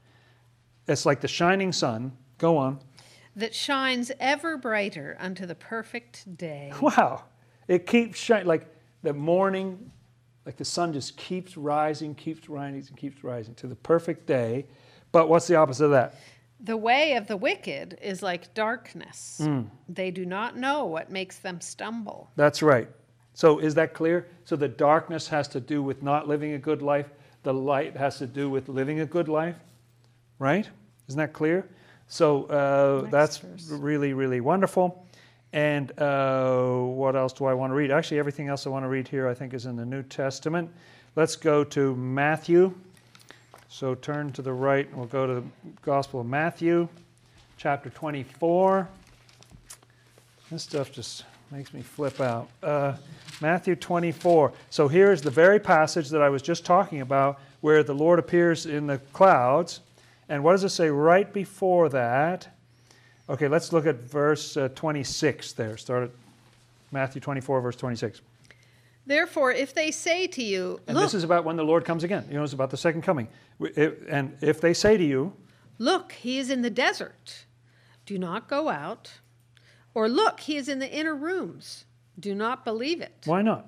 [0.86, 2.12] it's like the shining sun.
[2.38, 2.78] Go on.
[3.34, 6.72] That shines ever brighter unto the perfect day.
[6.80, 7.24] Wow.
[7.68, 8.46] It keeps shining.
[8.46, 8.66] Like
[9.02, 9.92] the morning
[10.44, 14.66] like the sun just keeps rising, keeps rising, and keeps rising to the perfect day.
[15.12, 16.14] But what's the opposite of that?
[16.60, 19.40] The way of the wicked is like darkness.
[19.42, 19.66] Mm.
[19.88, 22.30] They do not know what makes them stumble.
[22.36, 22.88] That's right.
[23.34, 24.28] So is that clear?
[24.44, 27.10] So the darkness has to do with not living a good life,
[27.42, 29.56] the light has to do with living a good life,
[30.38, 30.68] right?
[31.08, 31.68] Isn't that clear?
[32.06, 33.68] So uh, that's verse.
[33.70, 35.06] really, really wonderful.
[35.52, 37.90] And uh, what else do I want to read?
[37.90, 40.70] Actually, everything else I want to read here, I think, is in the New Testament.
[41.14, 42.74] Let's go to Matthew.
[43.68, 45.44] So turn to the right, and we'll go to the
[45.82, 46.88] Gospel of Matthew,
[47.56, 48.88] chapter 24.
[50.50, 52.48] This stuff just makes me flip out.
[52.62, 52.94] Uh,
[53.40, 54.52] Matthew 24.
[54.70, 58.66] So here's the very passage that I was just talking about where the Lord appears
[58.66, 59.80] in the clouds.
[60.28, 62.48] And what does it say right before that?
[63.32, 65.76] Okay, let's look at verse uh, 26 there.
[65.78, 66.10] Start at
[66.90, 68.20] Matthew 24, verse 26.
[69.06, 72.04] Therefore, if they say to you, And Look, this is about when the Lord comes
[72.04, 72.24] again.
[72.28, 73.28] You know, it's about the second coming.
[73.58, 75.32] If- And if they say to you,
[75.78, 77.46] Look, he is in the desert.
[78.04, 79.12] Do not go out.
[79.94, 81.84] Or look, he is in the inner rooms.
[82.20, 83.14] Do not believe it.
[83.24, 83.66] why not?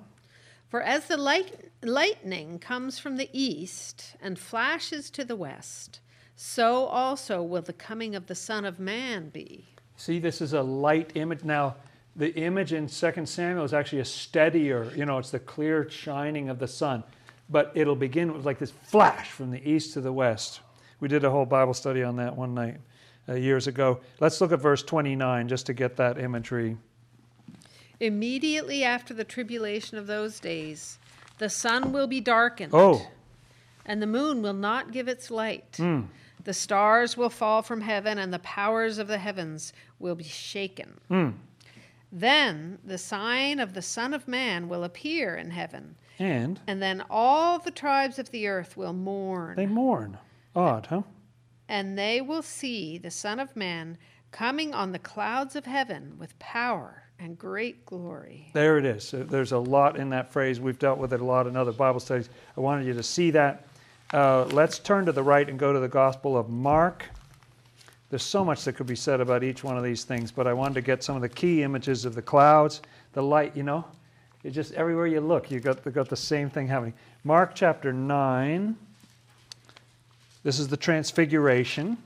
[0.69, 5.99] For as the light, lightning comes from the east and flashes to the west,
[6.35, 9.65] so also will the coming of the Son of Man be.
[9.97, 11.43] See, this is a light image.
[11.43, 11.75] Now,
[12.15, 16.49] the image in 2 Samuel is actually a steadier, you know, it's the clear shining
[16.49, 17.03] of the sun.
[17.49, 20.61] But it'll begin with like this flash from the east to the west.
[20.99, 22.77] We did a whole Bible study on that one night
[23.29, 23.99] uh, years ago.
[24.19, 26.77] Let's look at verse 29 just to get that imagery.
[27.99, 30.97] Immediately after the tribulation of those days,
[31.37, 33.07] the sun will be darkened, Oh,
[33.85, 35.75] and the moon will not give its light.
[35.77, 36.01] hmm.
[36.45, 40.99] The stars will fall from heaven, and the powers of the heavens will be shaken.
[41.09, 41.29] Hmm.
[42.11, 47.03] Then the sign of the Son of Man will appear in heaven, and and then
[47.09, 50.17] all the tribes of the earth will mourn, they mourn.
[50.55, 51.01] Odd, huh?
[51.67, 53.97] and they will see the Son of Man
[54.31, 58.51] coming on the clouds of heaven with power and great glory.
[58.53, 59.13] There it is.
[59.15, 60.59] There's a lot in that phrase.
[60.59, 62.29] We've dealt with it a lot in other Bible studies.
[62.55, 63.64] I wanted you to see that.
[64.13, 67.05] Uh, let's turn to the right and go to the Gospel of Mark.
[68.09, 70.53] There's so much that could be said about each one of these things, but I
[70.53, 72.81] wanted to get some of the key images of the clouds,
[73.13, 73.83] the light, you know.
[74.43, 76.93] It just everywhere you look, you got, got the same thing happening.
[77.23, 78.75] Mark chapter 9.
[80.43, 81.97] This is the transfiguration.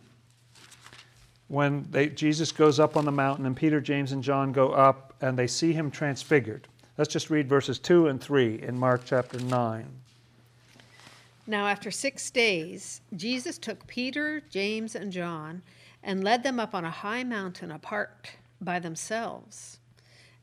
[1.49, 5.15] When they, Jesus goes up on the mountain and Peter, James, and John go up
[5.19, 6.67] and they see him transfigured.
[6.97, 9.85] Let's just read verses 2 and 3 in Mark chapter 9.
[11.49, 15.63] Now, after six days, Jesus took Peter, James, and John
[16.03, 18.29] and led them up on a high mountain apart
[18.61, 19.79] by themselves.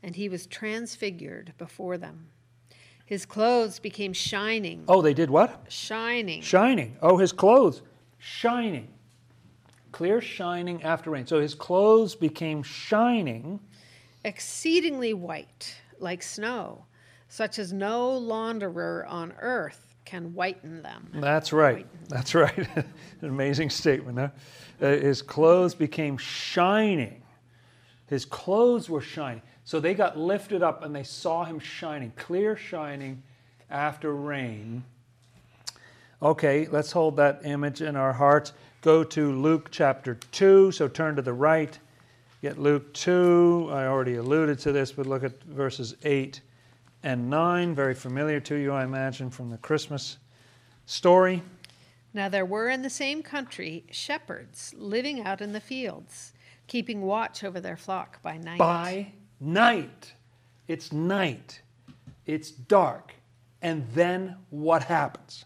[0.03, 2.27] And he was transfigured before them.
[3.05, 5.67] His clothes became shining, Oh, they did what?
[5.69, 6.97] shining, Shining.
[7.01, 7.83] Oh, his clothes.
[8.17, 8.89] Shining.
[9.93, 11.25] Clear shining after rain.
[11.25, 13.61] So his clothes became shining.
[14.25, 16.83] exceedingly white, like snow,
[17.29, 21.09] such as no launderer on earth can whiten them.
[21.13, 21.85] That's right.
[22.07, 22.57] That's right.
[22.75, 22.85] An
[23.29, 24.29] amazing statement, huh?
[24.81, 27.21] Uh, his clothes became shining.
[28.07, 29.41] His clothes were shining.
[29.65, 33.21] So they got lifted up and they saw him shining, clear shining
[33.69, 34.85] after rain.
[36.21, 38.53] Okay, let's hold that image in our hearts.
[38.81, 40.71] Go to Luke chapter 2.
[40.71, 41.77] So turn to the right.
[42.41, 43.67] Get Luke 2.
[43.71, 46.39] I already alluded to this, but look at verses 8
[47.03, 47.75] and 9.
[47.75, 50.17] Very familiar to you, I imagine, from the Christmas
[50.85, 51.43] story.
[52.13, 56.33] Now there were in the same country shepherds living out in the fields,
[56.67, 58.59] keeping watch over their flock by night.
[58.59, 60.13] By night.
[60.67, 61.61] It's night.
[62.25, 63.13] It's dark.
[63.61, 65.45] And then what happens?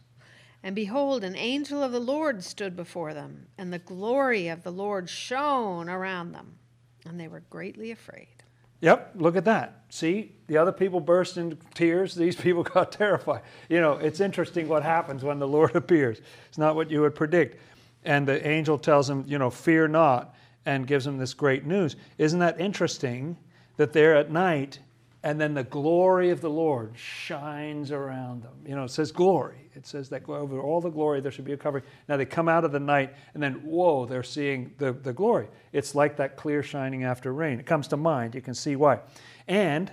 [0.63, 4.71] And behold, an angel of the Lord stood before them, and the glory of the
[4.71, 6.59] Lord shone around them,
[7.05, 8.40] and they were greatly afraid.
[8.81, 9.83] Yep, look at that.
[9.89, 12.15] See, the other people burst into tears.
[12.15, 13.41] These people got terrified.
[13.69, 16.21] You know, it's interesting what happens when the Lord appears.
[16.49, 17.57] It's not what you would predict.
[18.03, 21.95] And the angel tells them, you know, fear not, and gives them this great news.
[22.17, 23.37] Isn't that interesting
[23.77, 24.79] that they're at night
[25.23, 28.53] and then the glory of the Lord shines around them?
[28.65, 29.60] You know, it says glory.
[29.75, 31.83] It says that over all the glory there should be a covering.
[32.09, 35.47] Now they come out of the night and then, whoa, they're seeing the, the glory.
[35.71, 37.59] It's like that clear shining after rain.
[37.59, 38.35] It comes to mind.
[38.35, 38.99] You can see why.
[39.47, 39.91] And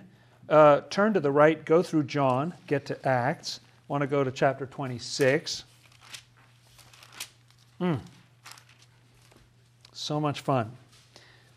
[0.48, 3.60] uh, turn to the right, go through John, get to Acts.
[3.86, 5.64] Want to go to chapter 26.
[7.78, 7.94] Hmm.
[9.92, 10.72] So much fun.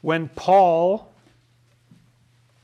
[0.01, 1.11] When Paul,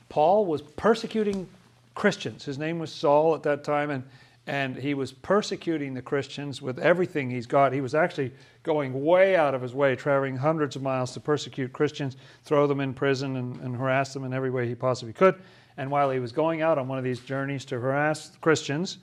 [0.08, 1.48] Paul was persecuting
[1.94, 2.44] Christians.
[2.44, 4.04] His name was Saul at that time, and,
[4.48, 7.70] and he was persecuting the Christians with everything he's got.
[7.70, 8.32] He was actually
[8.62, 12.80] going way out of his way, traveling hundreds of miles to persecute Christians, throw them
[12.80, 15.34] in prison, and, and harass them in every way he possibly could.
[15.76, 18.98] And while he was going out on one of these journeys to harass Christians,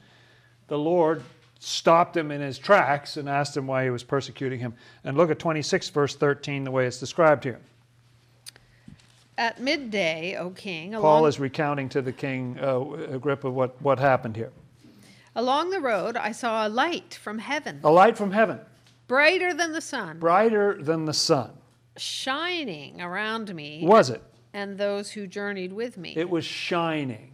[0.68, 1.22] the Lord
[1.60, 4.74] stopped him in his tracks and asked him why he was persecuting him.
[5.04, 7.60] And look at 26, verse 13, the way it's described here.
[9.38, 14.36] At midday, O king, Paul is recounting to the king uh, Agrippa what, what happened
[14.36, 14.52] here.
[15.36, 18.59] Along the road I saw a light from heaven, A light from heaven,
[19.07, 21.51] brighter than the sun, brighter than the sun.
[21.97, 24.21] shining around me Was it?
[24.53, 26.13] and those who journeyed with me.
[26.15, 27.33] It was shining.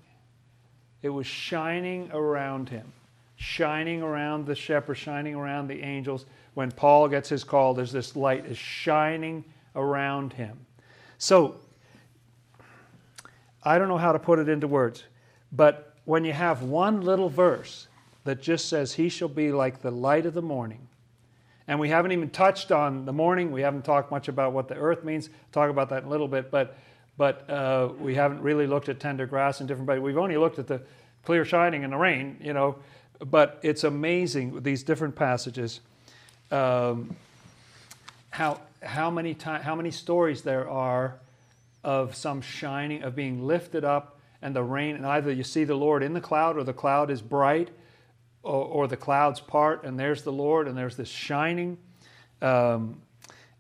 [1.02, 2.92] It was shining around him,
[3.36, 6.26] shining around the shepherd, shining around the angels.
[6.54, 9.44] When Paul gets his call, there's this light is shining
[9.76, 10.60] around him.
[11.18, 11.56] So,
[13.64, 15.04] I don't know how to put it into words,
[15.52, 17.88] but when you have one little verse
[18.24, 20.88] that just says, He shall be like the light of the morning,
[21.68, 24.76] and we haven't even touched on the morning, we haven't talked much about what the
[24.76, 26.78] earth means, talk about that in a little bit, but,
[27.18, 30.60] but uh, we haven't really looked at tender grass and different, but we've only looked
[30.60, 30.82] at the
[31.24, 32.78] clear shining and the rain, you know,
[33.20, 35.82] but it's amazing these different passages.
[36.50, 37.16] Um,
[38.32, 41.20] how how many time, how many stories there are
[41.84, 45.76] of some shining of being lifted up and the rain and either you see the
[45.76, 47.70] Lord in the cloud or the cloud is bright
[48.44, 51.78] or, or the clouds part and there's the Lord and there's this shining.
[52.42, 53.02] Um,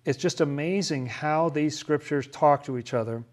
[0.05, 3.23] it's just amazing how these scriptures talk to each other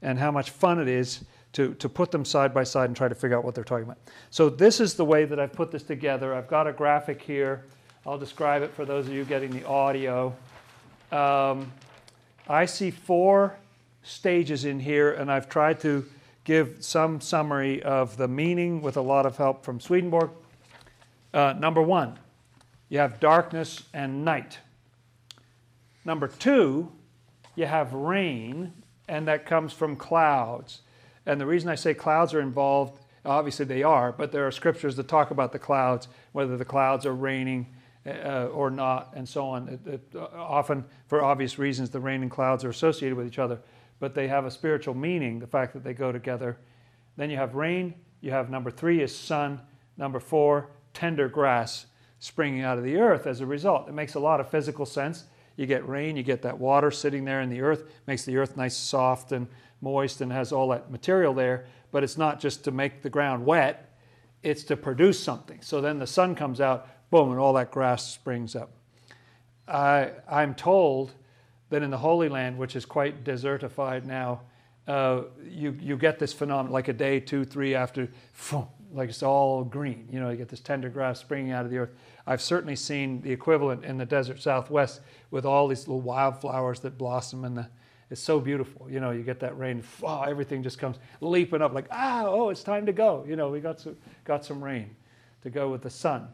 [0.00, 3.08] and how much fun it is to, to put them side by side and try
[3.08, 3.98] to figure out what they're talking about.
[4.30, 6.34] So, this is the way that I've put this together.
[6.34, 7.64] I've got a graphic here.
[8.06, 10.34] I'll describe it for those of you getting the audio.
[11.12, 11.72] Um,
[12.48, 13.56] I see four
[14.02, 16.04] stages in here, and I've tried to
[16.42, 20.30] give some summary of the meaning with a lot of help from Swedenborg.
[21.34, 22.16] Uh, number one,
[22.88, 24.60] you have darkness and night.
[26.04, 26.92] Number two,
[27.56, 28.72] you have rain,
[29.08, 30.82] and that comes from clouds.
[31.26, 34.94] And the reason I say clouds are involved, obviously they are, but there are scriptures
[34.94, 37.66] that talk about the clouds, whether the clouds are raining
[38.06, 39.68] uh, or not, and so on.
[39.68, 43.40] It, it, uh, often, for obvious reasons, the rain and clouds are associated with each
[43.40, 43.58] other,
[43.98, 46.58] but they have a spiritual meaning, the fact that they go together.
[47.16, 49.60] Then you have rain, you have number three is sun,
[49.96, 51.86] number four, tender grass
[52.18, 53.88] springing out of the earth as a result.
[53.88, 55.24] It makes a lot of physical sense.
[55.56, 58.56] You get rain, you get that water sitting there in the earth, makes the earth
[58.56, 59.46] nice, soft, and
[59.80, 61.66] moist, and has all that material there.
[61.92, 63.94] But it's not just to make the ground wet,
[64.42, 65.60] it's to produce something.
[65.60, 68.70] So then the sun comes out, boom, and all that grass springs up.
[69.68, 71.12] I, I'm told
[71.70, 74.42] that in the Holy Land, which is quite desertified now,
[74.86, 78.08] uh, you, you get this phenomenon like a day, two, three after,
[78.94, 80.08] like it's all green.
[80.10, 81.90] You know, you get this tender grass springing out of the earth.
[82.26, 86.96] I've certainly seen the equivalent in the desert southwest with all these little wildflowers that
[86.98, 87.66] blossom and.
[88.10, 88.88] It's so beautiful.
[88.88, 92.62] You know, you get that rain, everything just comes leaping up like, ah, oh, it's
[92.62, 93.24] time to go.
[93.26, 94.94] You know, we got some, got some rain
[95.42, 96.28] to go with the sun.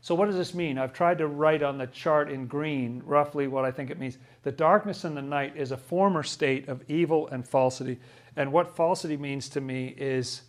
[0.00, 0.78] So, what does this mean?
[0.78, 4.18] I've tried to write on the chart in green roughly what I think it means.
[4.42, 8.00] The darkness in the night is a former state of evil and falsity.
[8.34, 10.42] And what falsity means to me is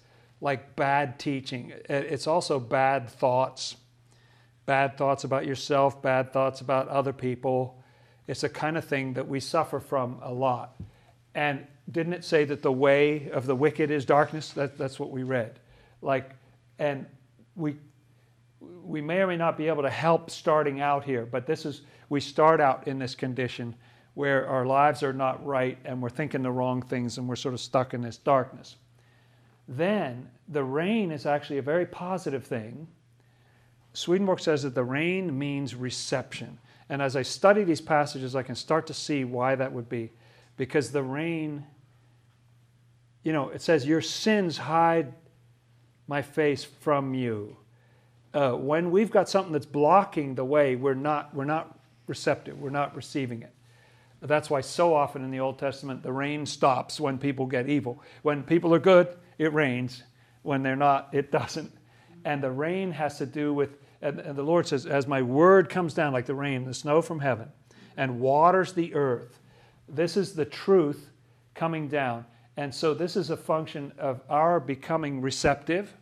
[0.43, 3.77] like bad teaching, uh, it's also bad thoughts.
[4.65, 7.81] Bad thoughts about yourself, bad thoughts about other people.
[8.27, 10.75] It's a kind of thing that we suffer from a lot.
[11.33, 14.51] And didn't it say that the way of the wicked is darkness?
[14.51, 15.59] That, that's what we read.
[16.01, 16.31] Like,
[16.77, 17.05] and
[17.55, 17.77] we
[18.83, 21.81] we may or may not be able to help starting out here, but this is,
[22.09, 23.75] we start out in this condition
[24.13, 27.53] where our lives are not right and we're thinking the wrong things and we're sort
[27.53, 28.75] of stuck in this darkness.
[29.67, 32.87] Then the rain is actually a very positive thing.
[33.93, 36.59] Swedenborg says that the rain means reception.
[36.89, 40.11] And as I study these passages, I can start to see why that would be.
[40.57, 41.65] Because the rain,
[43.23, 45.13] you know, it says, Your sins hide
[46.07, 47.57] my face from you
[48.33, 52.71] uh, when we've got something that's blocking the way, we're not, we're not receptive, we're
[52.71, 53.53] not receiving it.
[54.21, 58.01] That's why so often in the Old Testament the rain stops when people get evil.
[58.21, 60.03] When people are good, it rains.
[60.41, 61.71] When they're not, it doesn't.
[62.25, 65.93] And the rain has to do with, and, the Lord says, as my word comes
[65.93, 67.49] down like the rain, the snow from heaven,
[67.95, 69.39] and waters the earth,
[69.87, 71.09] this is the truth
[71.53, 72.25] coming down.
[72.57, 75.93] And so this is a function of our becoming receptive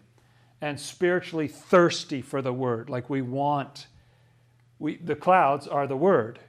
[0.61, 2.89] and spiritually thirsty for the word.
[2.89, 3.87] Like we want,
[4.79, 6.39] we, the clouds are the word.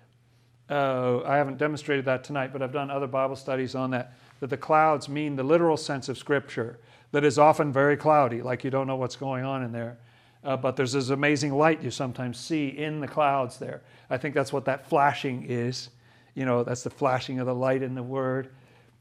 [0.69, 4.15] Uh, I haven't demonstrated that tonight, but I've done other Bible studies on that.
[4.43, 6.81] That the clouds mean the literal sense of Scripture,
[7.13, 9.99] that is often very cloudy, like you don't know what's going on in there.
[10.43, 13.83] Uh, but there's this amazing light you sometimes see in the clouds there.
[14.11, 15.91] I think that's what that flashing is.
[16.35, 18.49] You know, that's the flashing of the light in the Word.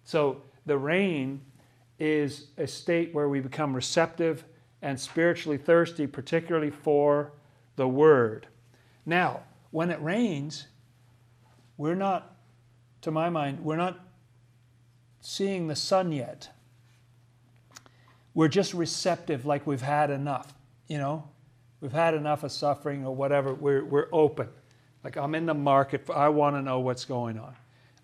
[0.03, 1.41] So the rain
[1.97, 4.43] is a state where we become receptive
[4.83, 7.31] and spiritually thirsty, particularly for
[7.77, 8.45] the Word.
[9.07, 9.39] Now,
[9.71, 10.67] when it rains,
[11.77, 12.35] we're not,
[13.01, 14.05] to my mind, we're not
[15.22, 16.49] seeing the sun yet.
[18.34, 20.53] We're just receptive, like we've had enough,
[20.88, 21.30] you know?
[21.80, 23.53] We've had enough of suffering or whatever.
[23.53, 24.49] We're, we're open.
[25.03, 26.07] Like, I'm in the market.
[26.13, 27.55] I want to know what's going on.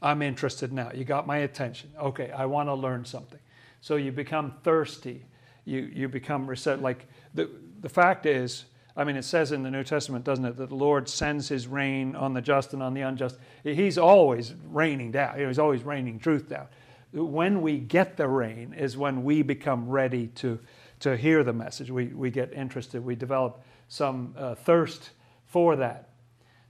[0.01, 0.91] I'm interested now.
[0.93, 1.91] You got my attention.
[1.99, 3.39] Okay, I want to learn something.
[3.81, 5.23] So you become thirsty.
[5.65, 6.83] You, you become receptive.
[6.83, 7.49] Like, the,
[7.81, 8.65] the fact is,
[8.95, 11.67] I mean, it says in the New Testament, doesn't it, that the Lord sends his
[11.67, 13.37] rain on the just and on the unjust.
[13.63, 15.37] He's always raining down.
[15.37, 16.65] He's always raining truth down.
[17.11, 20.59] When we get the rain is when we become ready to,
[20.99, 21.89] to hear the message.
[21.89, 23.03] We, we get interested.
[23.03, 25.11] We develop some uh, thirst
[25.45, 26.09] for that.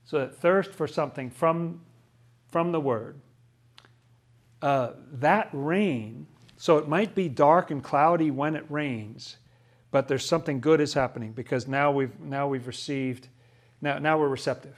[0.06, 1.82] So that thirst for something from,
[2.50, 3.20] from the Word.
[4.62, 9.38] Uh, that rain, so it might be dark and cloudy when it rains,
[9.92, 13.28] but there's something good is happening because now we've now we've received
[13.82, 14.76] now now we're receptive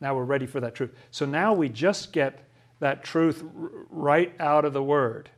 [0.00, 2.48] now we're ready for that truth so now we just get
[2.80, 3.44] that truth
[3.90, 5.30] right out of the word.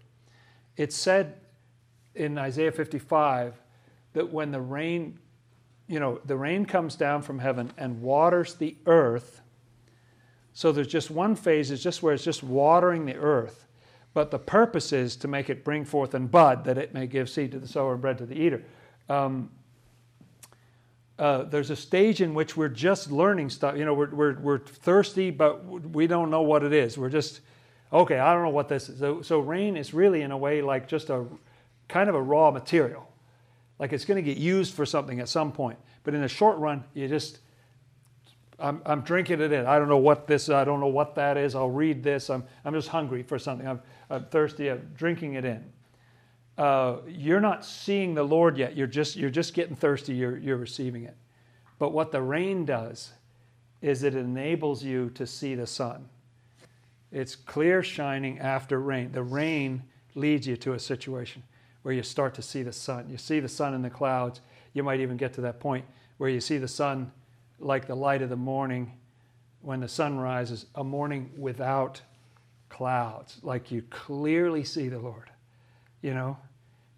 [0.76, 1.34] It said
[2.14, 3.60] in isaiah 55
[4.14, 5.18] that when the rain
[5.88, 9.42] you know the rain comes down from heaven and waters the earth
[10.52, 13.66] so there's just one phase is just where it's just watering the earth.
[14.14, 17.30] But the purpose is to make it bring forth and bud that it may give
[17.30, 18.62] seed to the sower and bread to the eater.
[19.08, 19.50] Um,
[21.22, 23.76] uh, there's a stage in which we're just learning stuff.
[23.76, 26.98] You know, we're, we're, we're thirsty, but we don't know what it is.
[26.98, 27.42] We're just,
[27.92, 28.98] okay, I don't know what this is.
[28.98, 31.24] So, so rain is really, in a way, like just a
[31.86, 33.08] kind of a raw material.
[33.78, 35.78] Like it's going to get used for something at some point.
[36.02, 37.38] But in the short run, you just,
[38.58, 39.64] I'm, I'm drinking it in.
[39.64, 41.54] I don't know what this, I don't know what that is.
[41.54, 42.30] I'll read this.
[42.30, 43.68] I'm, I'm just hungry for something.
[43.68, 44.72] I'm, I'm thirsty.
[44.72, 45.72] I'm drinking it in
[46.58, 48.76] uh, you're not seeing the Lord yet.
[48.76, 50.14] You're just, you're just getting thirsty.
[50.14, 51.16] You're, you're receiving it.
[51.78, 53.12] But what the rain does
[53.80, 56.08] is it enables you to see the sun.
[57.10, 59.12] It's clear shining after rain.
[59.12, 59.82] The rain
[60.14, 61.42] leads you to a situation
[61.82, 63.08] where you start to see the sun.
[63.10, 64.40] You see the sun in the clouds.
[64.72, 65.84] You might even get to that point
[66.18, 67.10] where you see the sun
[67.58, 68.92] like the light of the morning
[69.62, 72.00] when the sun rises, a morning without
[72.68, 75.31] clouds, like you clearly see the Lord
[76.02, 76.36] you know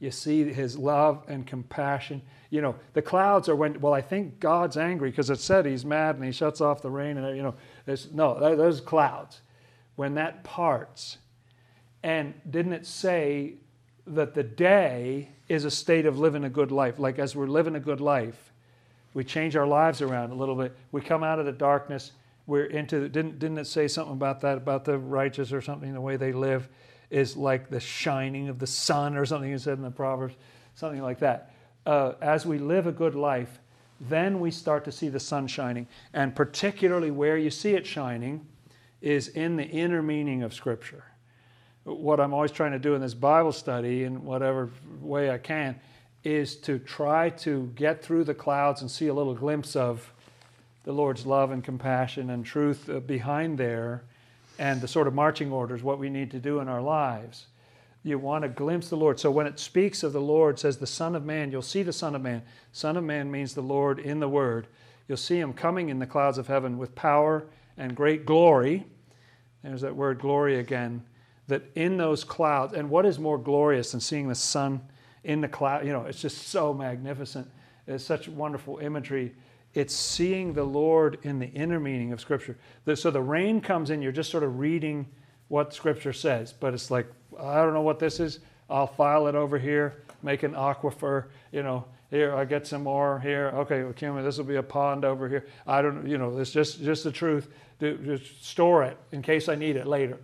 [0.00, 2.20] you see his love and compassion.
[2.50, 5.84] You know the clouds are when well i think god's angry because it said he's
[5.84, 7.54] mad and he shuts off the rain and you know
[7.86, 9.40] there's no those clouds
[9.96, 11.18] when that parts.
[12.02, 13.54] And didn't it say
[14.06, 16.98] that the day is a state of living a good life?
[16.98, 18.52] Like as we're living a good life
[19.14, 20.76] we change our lives around a little bit.
[20.90, 22.12] We come out of the darkness.
[22.46, 26.00] We're into didn't didn't it say something about that about the righteous or something the
[26.00, 26.68] way they live
[27.10, 30.34] is like the shining of the sun or something you said in the Proverbs,
[30.74, 31.54] something like that.
[31.86, 33.58] Uh, as we live a good life,
[34.00, 35.86] then we start to see the sun shining.
[36.12, 38.46] And particularly where you see it shining
[39.00, 41.04] is in the inner meaning of Scripture.
[41.84, 45.78] What I'm always trying to do in this Bible study, in whatever way I can,
[46.24, 50.10] is to try to get through the clouds and see a little glimpse of
[50.84, 54.04] the Lord's love and compassion and truth uh, behind there
[54.58, 57.46] and the sort of marching orders, what we need to do in our lives.
[58.02, 59.18] You want to glimpse the Lord.
[59.18, 61.92] So when it speaks of the Lord, says the Son of Man, you'll see the
[61.92, 62.42] Son of Man.
[62.72, 64.66] Son of Man means the Lord in the Word.
[65.08, 67.46] You'll see him coming in the clouds of heaven with power
[67.76, 68.84] and great glory.
[69.62, 71.02] There's that word glory again.
[71.48, 74.80] That in those clouds, and what is more glorious than seeing the sun
[75.24, 75.86] in the cloud?
[75.86, 77.50] You know, it's just so magnificent.
[77.86, 79.34] It's such wonderful imagery
[79.74, 82.56] it's seeing the Lord in the inner meaning of Scripture.
[82.94, 85.06] So the rain comes in, you're just sort of reading
[85.48, 87.06] what Scripture says, but it's like,
[87.38, 88.40] I don't know what this is.
[88.70, 93.18] I'll file it over here, make an aquifer, you know, here I get some more
[93.18, 93.50] here.
[93.54, 95.46] Okay, Kim, this will be a pond over here.
[95.66, 97.48] I don't, you know, it's just just the truth.
[97.80, 100.18] Just store it in case I need it later.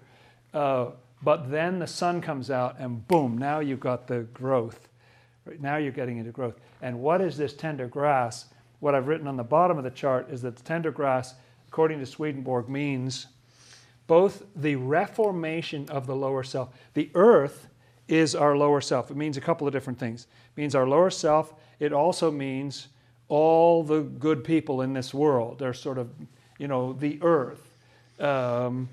[0.55, 0.91] Uh,
[1.23, 3.37] but then the sun comes out, and boom!
[3.37, 4.89] Now you've got the growth.
[5.59, 6.61] Now you're getting into growth.
[6.81, 8.47] And what is this tender grass?
[8.81, 11.35] What I've written on the bottom of the chart is that the tender grass,
[11.69, 13.27] according to Swedenborg, means
[14.07, 16.71] both the reformation of the lower self.
[16.95, 17.69] The earth
[18.09, 19.11] is our lower self.
[19.11, 20.27] It means a couple of different things.
[20.57, 21.55] It means our lower self.
[21.79, 22.89] It also means
[23.29, 25.61] all the good people in this world.
[25.61, 26.11] They're sort of,
[26.59, 27.77] you know, the earth.
[28.19, 28.89] Um,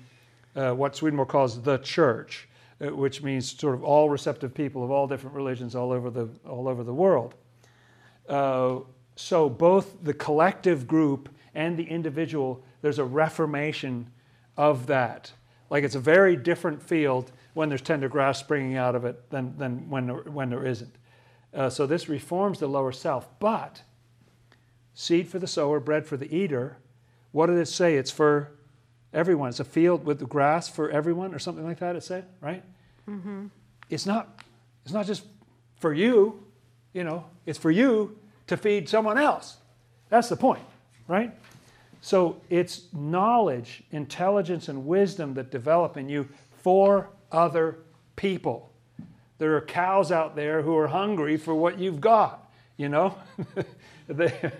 [0.54, 2.48] uh, what Swedenborg calls the church,
[2.80, 6.28] uh, which means sort of all receptive people of all different religions all over the
[6.48, 7.34] all over the world.
[8.28, 8.80] Uh,
[9.20, 14.12] so both the collective group and the individual, there's a reformation
[14.56, 15.32] of that.
[15.70, 19.58] Like it's a very different field when there's tender grass springing out of it than,
[19.58, 20.94] than when, there, when there isn't.
[21.52, 23.28] Uh, so this reforms the lower self.
[23.40, 23.82] But
[24.94, 26.76] seed for the sower, bread for the eater.
[27.32, 27.96] What did it say?
[27.96, 28.52] It's for
[29.12, 29.48] everyone.
[29.48, 31.96] It's a field with the grass for everyone, or something like that.
[31.96, 32.62] It said, right?
[33.10, 33.46] Mm-hmm.
[33.90, 34.44] It's not.
[34.84, 35.24] It's not just
[35.74, 36.44] for you.
[36.92, 38.16] You know, it's for you
[38.48, 39.58] to feed someone else.
[40.08, 40.62] That's the point,
[41.06, 41.32] right?
[42.00, 46.28] So it's knowledge, intelligence, and wisdom that develop in you
[46.62, 47.78] for other
[48.16, 48.70] people.
[49.38, 53.16] There are cows out there who are hungry for what you've got, you know?
[54.08, 54.52] they,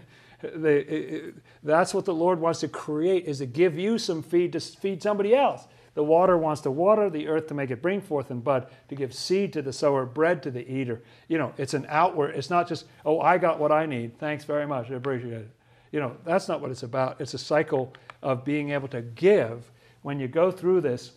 [0.43, 1.35] they, it,
[1.65, 5.03] that's what the Lord wants to create is to give you some feed to feed
[5.03, 5.67] somebody else.
[5.99, 8.95] The water wants to water the earth to make it bring forth and bud, to
[8.95, 11.03] give seed to the sower, bread to the eater.
[11.27, 14.17] You know, it's an outward, it's not just, oh, I got what I need.
[14.17, 14.93] Thanks very much.
[14.93, 15.51] I appreciate it.
[15.91, 17.21] You know, that's not what it's about.
[17.21, 19.73] It's a cycle of being able to give.
[20.03, 21.15] When you go through this,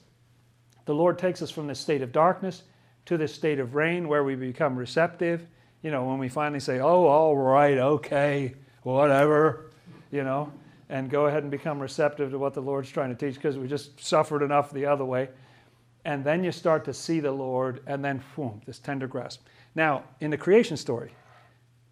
[0.85, 2.63] the Lord takes us from this state of darkness
[3.05, 5.45] to this state of rain where we become receptive.
[5.83, 9.69] You know, when we finally say, oh, all right, okay, whatever,
[10.11, 10.51] you know,
[10.91, 13.65] and go ahead and become receptive to what the Lord's trying to teach because we
[13.65, 15.29] just suffered enough the other way.
[16.03, 19.41] And then you start to see the Lord, and then, boom, this tender grasp.
[19.73, 21.13] Now, in the creation story,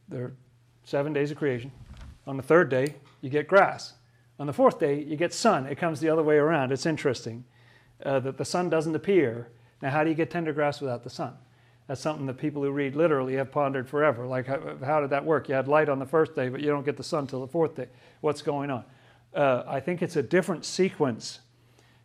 [0.10, 0.34] there are
[0.84, 1.72] seven days of creation.
[2.28, 3.94] On the third day, you get grass.
[4.38, 5.66] On the fourth day, you get sun.
[5.66, 6.74] It comes the other way around.
[6.74, 7.46] It's interesting
[8.06, 9.48] uh, that the sun doesn't appear.
[9.82, 11.36] Now, how do you get tender grass without the sun?
[11.90, 14.28] That's something that people who read literally have pondered forever.
[14.28, 15.50] Like, how, how, did that work?
[15.50, 17.48] You had light on the first day, but you don't get the sun till the
[17.48, 17.88] fourth day.
[18.22, 18.84] What's going on?
[19.34, 21.40] Uh, I think it's a different sequence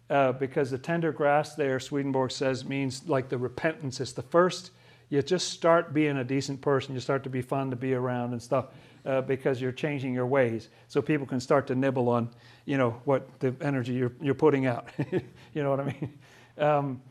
[0.09, 4.01] uh, because the tender grass there, Swedenborg says, means like the repentance.
[4.01, 4.71] It's the first,
[5.11, 6.95] you just start being a decent person.
[6.95, 8.69] You start to be fun to be around and stuff
[9.05, 10.71] uh, because you're changing your ways.
[10.89, 12.31] So people can start to nibble on,
[12.65, 14.89] you know, what the energy you're, you're putting out.
[15.13, 16.19] you know what I mean?
[16.57, 17.03] Um,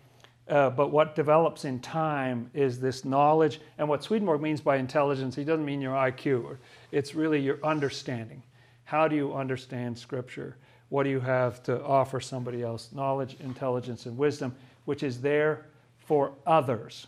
[0.49, 3.61] uh, but what develops in time is this knowledge.
[3.77, 6.57] And what Swedenborg means by intelligence, he doesn't mean your IQ.
[6.91, 8.43] It's really your understanding.
[8.83, 10.57] How do you understand Scripture?
[10.89, 12.89] What do you have to offer somebody else?
[12.91, 14.53] Knowledge, intelligence, and wisdom,
[14.85, 15.65] which is there
[15.97, 17.07] for others.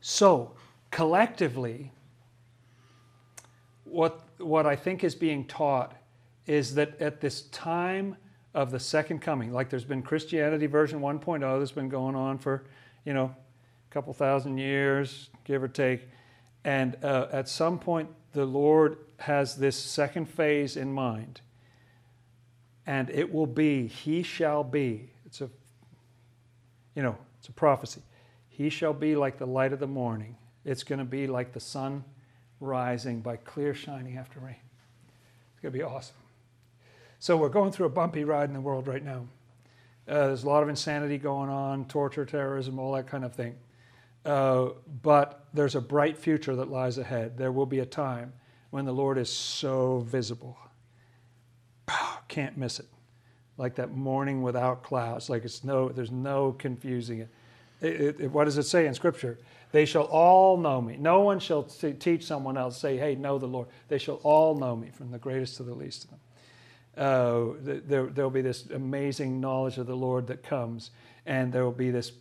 [0.00, 0.52] So,
[0.90, 1.92] collectively,
[3.84, 5.96] what, what I think is being taught
[6.46, 8.16] is that at this time
[8.54, 9.52] of the second coming.
[9.52, 12.64] Like there's been Christianity version 1.0 that's been going on for,
[13.04, 16.08] you know, a couple thousand years, give or take.
[16.64, 21.40] And uh, at some point, the Lord has this second phase in mind.
[22.86, 25.10] And it will be, He shall be.
[25.26, 25.50] It's a,
[26.94, 28.02] you know, it's a prophecy.
[28.48, 30.36] He shall be like the light of the morning.
[30.64, 32.04] It's going to be like the sun
[32.60, 34.56] rising by clear shining after rain.
[35.52, 36.16] It's going to be awesome.
[37.24, 39.26] So we're going through a bumpy ride in the world right now.
[40.06, 43.54] Uh, there's a lot of insanity going on, torture, terrorism, all that kind of thing.
[44.26, 44.72] Uh,
[45.02, 47.38] but there's a bright future that lies ahead.
[47.38, 48.34] There will be a time
[48.68, 50.58] when the Lord is so visible.
[52.28, 52.88] Can't miss it.
[53.56, 55.30] Like that morning without clouds.
[55.30, 57.30] Like it's no, there's no confusing it.
[57.80, 59.38] It, it, what does it say in Scripture?
[59.72, 60.98] They shall all know me.
[60.98, 63.68] No one shall t- teach someone else, say, hey, know the Lord.
[63.88, 66.20] They shall all know me, from the greatest to the least of them
[66.96, 70.90] uh, there, there'll be this amazing knowledge of the Lord that comes,
[71.26, 72.12] and there will be this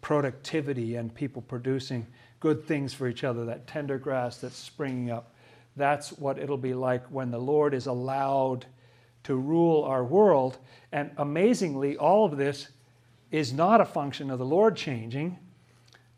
[0.00, 2.06] productivity and people producing
[2.40, 5.34] good things for each other, that tender grass that's springing up.
[5.76, 8.66] That's what it'll be like when the Lord is allowed
[9.24, 10.58] to rule our world.
[10.90, 12.68] And amazingly, all of this
[13.30, 15.38] is not a function of the Lord changing.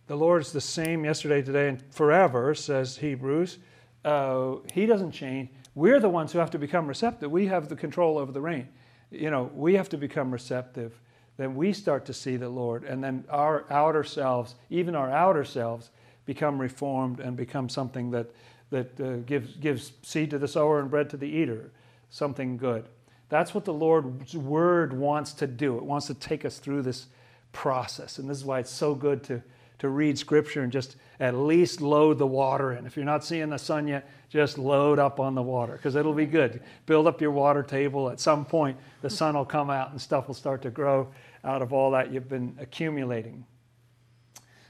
[0.06, 3.58] The Lord is the same yesterday, today, and forever, says Hebrews.
[4.04, 5.50] Uh, he doesn't change.
[5.74, 7.30] We're the ones who have to become receptive.
[7.30, 8.68] We have the control over the rain.
[9.10, 11.00] You know, we have to become receptive.
[11.36, 15.44] Then we start to see the Lord, and then our outer selves, even our outer
[15.44, 15.90] selves,
[16.26, 18.30] become reformed and become something that
[18.70, 21.70] that uh, gives gives seed to the sower and bread to the eater,
[22.08, 22.88] something good.
[23.28, 25.76] That's what the Lord's word wants to do.
[25.76, 27.06] It wants to take us through this
[27.52, 29.42] process, and this is why it's so good to
[29.78, 32.86] to read Scripture and just at least load the water in.
[32.86, 36.12] If you're not seeing the sun yet, just load up on the water because it'll
[36.12, 36.60] be good.
[36.86, 38.10] Build up your water table.
[38.10, 41.06] At some point, the sun will come out and stuff will start to grow
[41.44, 43.46] out of all that you've been accumulating.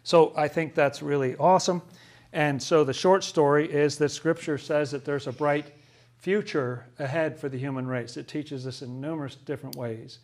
[0.02, 1.80] So I think that's really awesome.
[2.34, 5.72] And so the short story is that Scripture says that there's a bright
[6.18, 8.18] future ahead for the human race.
[8.18, 10.18] It teaches us in numerous different ways.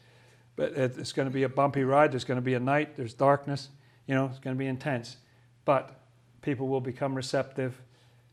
[0.54, 2.12] But it's going to be a bumpy ride.
[2.12, 2.94] There's going to be a night.
[2.94, 3.70] There's darkness.
[4.06, 5.16] You know, it's going to be intense.
[5.64, 5.98] But
[6.42, 7.80] people will become receptive.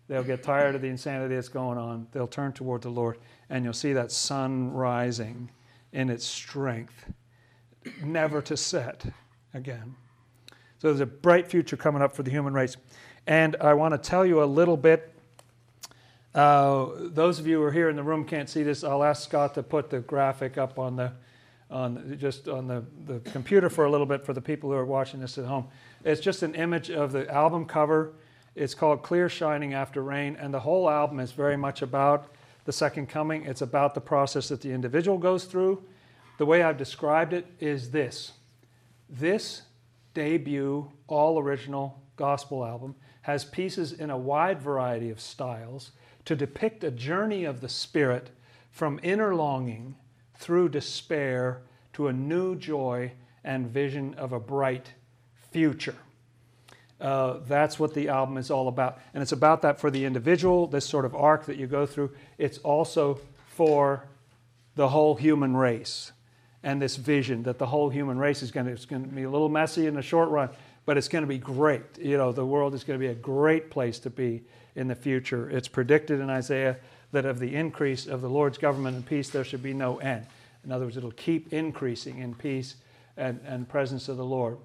[0.08, 2.08] They'll get tired of the insanity that's going on.
[2.12, 3.18] They'll turn toward the Lord,
[3.50, 5.50] and you'll see that sun rising
[5.92, 7.06] in its strength,
[8.04, 9.06] never to set
[9.54, 9.96] again.
[10.80, 12.78] So there's a bright future coming up for the human race.
[13.26, 15.14] And I want to tell you a little bit.
[16.36, 18.84] Uh, those of you who are here in the room can't see this.
[18.84, 21.12] I'll ask Scott to put the graphic up on the,
[21.72, 24.86] on just on the, the computer for a little bit for the people who are
[24.86, 25.68] watching this at home.
[26.06, 28.14] It's just an image of the album cover.
[28.58, 32.34] It's called Clear Shining After Rain, and the whole album is very much about
[32.66, 33.46] the second coming.
[33.46, 35.84] It's about the process that the individual goes through.
[36.40, 38.34] The way I've described it is this
[39.08, 39.62] this
[40.16, 45.92] debut, all original gospel album has pieces in a wide variety of styles
[46.26, 48.32] to depict a journey of the Spirit
[48.72, 49.96] from inner longing
[50.36, 51.62] through despair
[51.94, 53.12] to a new joy
[53.44, 54.94] and vision of a bright
[55.52, 55.96] future.
[57.00, 59.00] Uh, that's what the album is all about.
[59.14, 62.12] And it's about that for the individual, this sort of arc that you go through.
[62.38, 63.20] It's also
[63.50, 64.04] for
[64.76, 66.12] the whole human race
[66.64, 69.24] and this vision that the whole human race is going to, it's going to be
[69.24, 70.50] a little messy in the short run,
[70.86, 71.84] but it's going to be great.
[72.00, 74.44] You know, the world is going to be a great place to be
[74.76, 75.50] in the future.
[75.50, 76.78] It's predicted in Isaiah
[77.12, 80.26] that of the increase of the Lord's government and peace, there should be no end.
[80.66, 82.76] In other words, it'll keep increasing in peace
[83.16, 84.58] and, and presence of the Lord.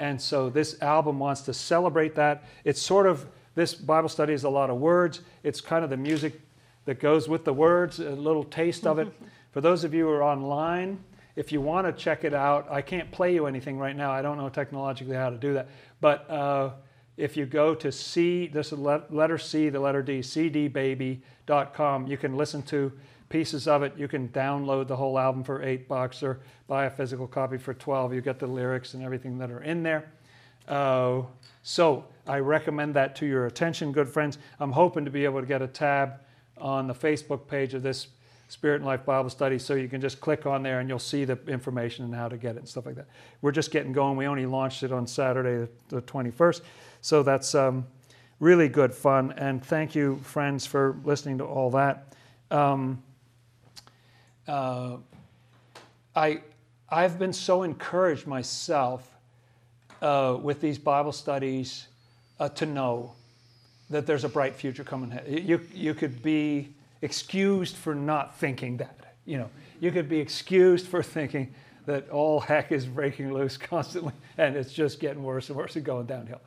[0.00, 2.42] And so this album wants to celebrate that.
[2.64, 5.20] It's sort of, this Bible study is a lot of words.
[5.42, 6.40] It's kind of the music
[6.86, 9.12] that goes with the words, a little taste of it.
[9.52, 11.04] For those of you who are online,
[11.36, 14.10] if you want to check it out, I can't play you anything right now.
[14.10, 15.68] I don't know technologically how to do that.
[16.00, 16.70] But uh,
[17.18, 22.38] if you go to C, this is letter C, the letter D, cdbaby.com, you can
[22.38, 22.90] listen to
[23.30, 23.94] pieces of it.
[23.96, 27.72] You can download the whole album for eight bucks or buy a physical copy for
[27.72, 28.12] 12.
[28.12, 30.12] You get the lyrics and everything that are in there.
[30.68, 31.22] Uh,
[31.62, 34.36] so I recommend that to your attention, good friends.
[34.58, 36.20] I'm hoping to be able to get a tab
[36.58, 38.08] on the Facebook page of this
[38.48, 41.24] Spirit and Life Bible study so you can just click on there and you'll see
[41.24, 43.06] the information and how to get it and stuff like that.
[43.42, 44.16] We're just getting going.
[44.16, 46.62] We only launched it on Saturday, the 21st.
[47.00, 47.86] So that's um,
[48.40, 49.32] really good fun.
[49.36, 52.12] And thank you, friends, for listening to all that.
[52.50, 53.00] Um,
[54.50, 54.96] uh,
[56.16, 56.40] I,
[56.88, 59.08] I've been so encouraged myself
[60.02, 61.86] uh, with these Bible studies
[62.40, 63.12] uh, to know
[63.90, 65.28] that there's a bright future coming ahead.
[65.28, 66.70] You, you could be
[67.00, 69.14] excused for not thinking that.
[69.24, 71.54] You know, you could be excused for thinking
[71.86, 75.84] that all heck is breaking loose constantly and it's just getting worse and worse and
[75.84, 76.40] going downhill.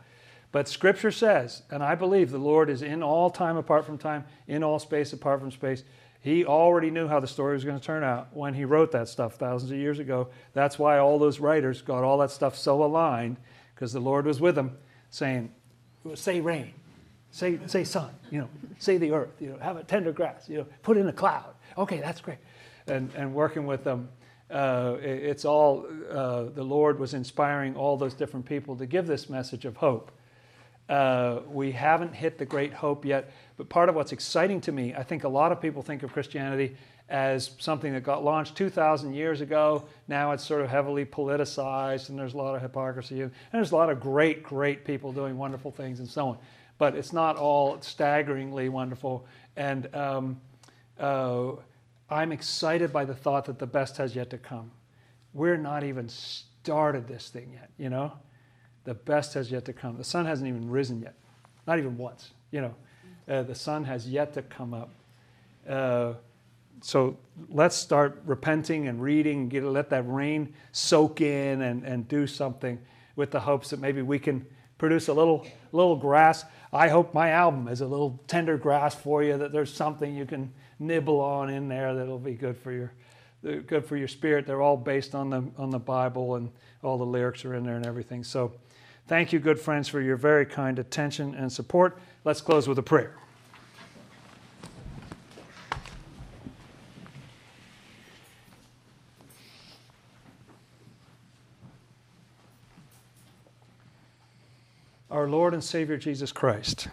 [0.52, 4.26] But Scripture says, and I believe the Lord is in all time apart from time,
[4.48, 5.84] in all space apart from space.
[6.24, 9.10] He already knew how the story was going to turn out when he wrote that
[9.10, 10.30] stuff thousands of years ago.
[10.54, 13.36] That's why all those writers got all that stuff so aligned,
[13.76, 14.78] because the Lord was with them,
[15.10, 15.52] saying,
[16.16, 16.74] "Say rain,
[17.32, 18.50] say say sun, you know,
[18.80, 21.56] say the earth, you know, have a tender grass, you know, put in a cloud.
[21.78, 22.40] Okay, that's great."
[22.88, 24.08] And and working with them,
[24.50, 29.30] uh, it's all uh, the Lord was inspiring all those different people to give this
[29.30, 30.10] message of hope
[30.94, 33.32] uh, we haven't hit the great hope yet.
[33.58, 36.14] But part of what's exciting to me, I think a lot of people think of
[36.14, 36.76] Christianity
[37.10, 39.86] as something that got launched 2,000 years ago.
[40.08, 43.76] Now it's sort of heavily politicized, and there's a lot of hypocrisy, and there's a
[43.76, 46.38] lot of great, great people doing wonderful things and so on.
[46.78, 49.26] But it's not all staggeringly wonderful.
[49.56, 50.42] And um,
[51.00, 51.54] uh,
[52.08, 54.70] I'm excited by the thought that the best has yet to come.
[55.34, 58.14] We're not even started this thing yet, you know?
[58.86, 59.98] The best has yet to come.
[59.98, 61.16] The sun hasn't even risen yet,
[61.68, 62.32] not even once.
[62.52, 62.76] You know,
[63.28, 64.90] uh, the sun has yet to come up.
[65.68, 66.14] Uh,
[66.82, 67.18] so
[67.50, 72.78] let's start repenting and reading, get, let that rain soak in and, and do something
[73.16, 74.46] with the hopes that maybe we can
[74.78, 76.44] produce a little, little grass.
[76.74, 80.26] I hope my album is a little tender grass for you, that there's something you
[80.26, 82.92] can nibble on in there that'll be good for your,
[83.44, 84.46] good for your spirit.
[84.46, 87.78] They're all based on the, on the Bible and all the lyrics are in there
[87.78, 88.26] and everything.
[88.26, 88.52] So
[89.06, 91.98] Thank you, good friends, for your very kind attention and support.
[92.24, 93.16] Let's close with a prayer.
[105.12, 106.88] Our Lord and Savior Jesus Christ,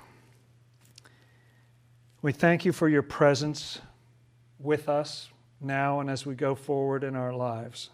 [2.22, 3.80] we thank you for your presence
[4.58, 5.30] with us
[5.60, 7.90] now and as we go forward in our lives.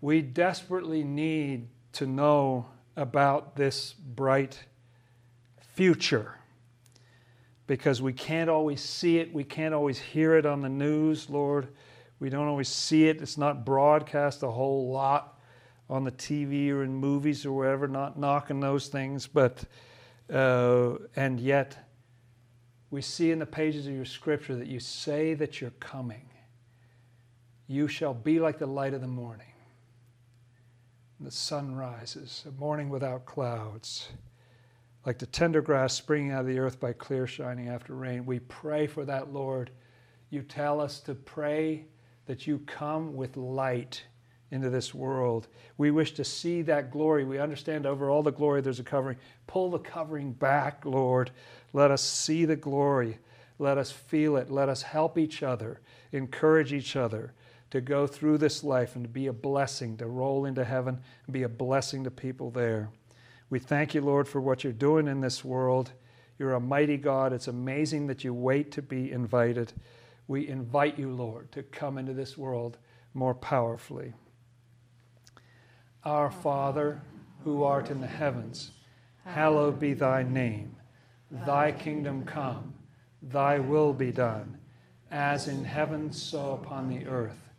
[0.00, 2.66] We desperately need to know
[2.96, 4.58] about this bright
[5.74, 6.36] future
[7.66, 11.68] because we can't always see it, we can't always hear it on the news, Lord.
[12.18, 13.22] We don't always see it.
[13.22, 15.38] It's not broadcast a whole lot
[15.88, 19.64] on the TV or in movies or wherever, not knocking those things, but
[20.32, 21.76] uh, and yet
[22.90, 26.28] we see in the pages of your scripture that you say that you're coming.
[27.68, 29.49] You shall be like the light of the morning
[31.20, 34.08] the sun rises, a morning without clouds.
[35.06, 38.26] like the tender grass springing out of the earth by clear shining after rain.
[38.26, 39.70] We pray for that, Lord.
[40.30, 41.86] You tell us to pray
[42.26, 44.04] that you come with light
[44.50, 45.48] into this world.
[45.78, 47.24] We wish to see that glory.
[47.24, 49.16] We understand over all the glory there's a covering.
[49.46, 51.30] Pull the covering back, Lord.
[51.72, 53.18] Let us see the glory.
[53.58, 54.50] Let us feel it.
[54.50, 55.80] Let us help each other,
[56.12, 57.32] encourage each other
[57.70, 61.32] to go through this life and to be a blessing, to roll into heaven and
[61.32, 62.90] be a blessing to people there.
[63.48, 65.92] We thank you, Lord, for what you're doing in this world.
[66.38, 67.32] You're a mighty God.
[67.32, 69.72] It's amazing that you wait to be invited.
[70.26, 72.78] We invite you, Lord, to come into this world
[73.14, 74.14] more powerfully.
[76.04, 77.02] Our Father,
[77.44, 78.70] who art in the heavens,
[79.24, 80.76] hallowed be thy name.
[81.30, 82.74] Thy kingdom come,
[83.22, 84.58] thy will be done,
[85.10, 87.49] as in heaven, so upon the earth.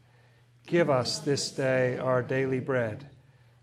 [0.66, 3.06] Give us this day our daily bread,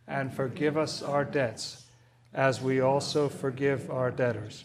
[0.07, 1.87] and forgive us our debts,
[2.35, 4.65] as we also forgive our debtors.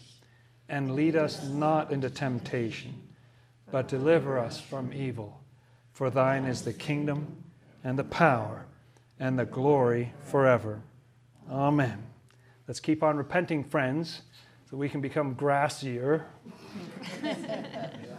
[0.67, 2.93] And lead us not into temptation,
[3.71, 5.41] but deliver us from evil.
[5.91, 7.43] For thine is the kingdom,
[7.83, 8.65] and the power,
[9.19, 10.81] and the glory forever.
[11.49, 12.03] Amen.
[12.67, 14.21] Let's keep on repenting, friends,
[14.69, 16.23] so we can become grassier.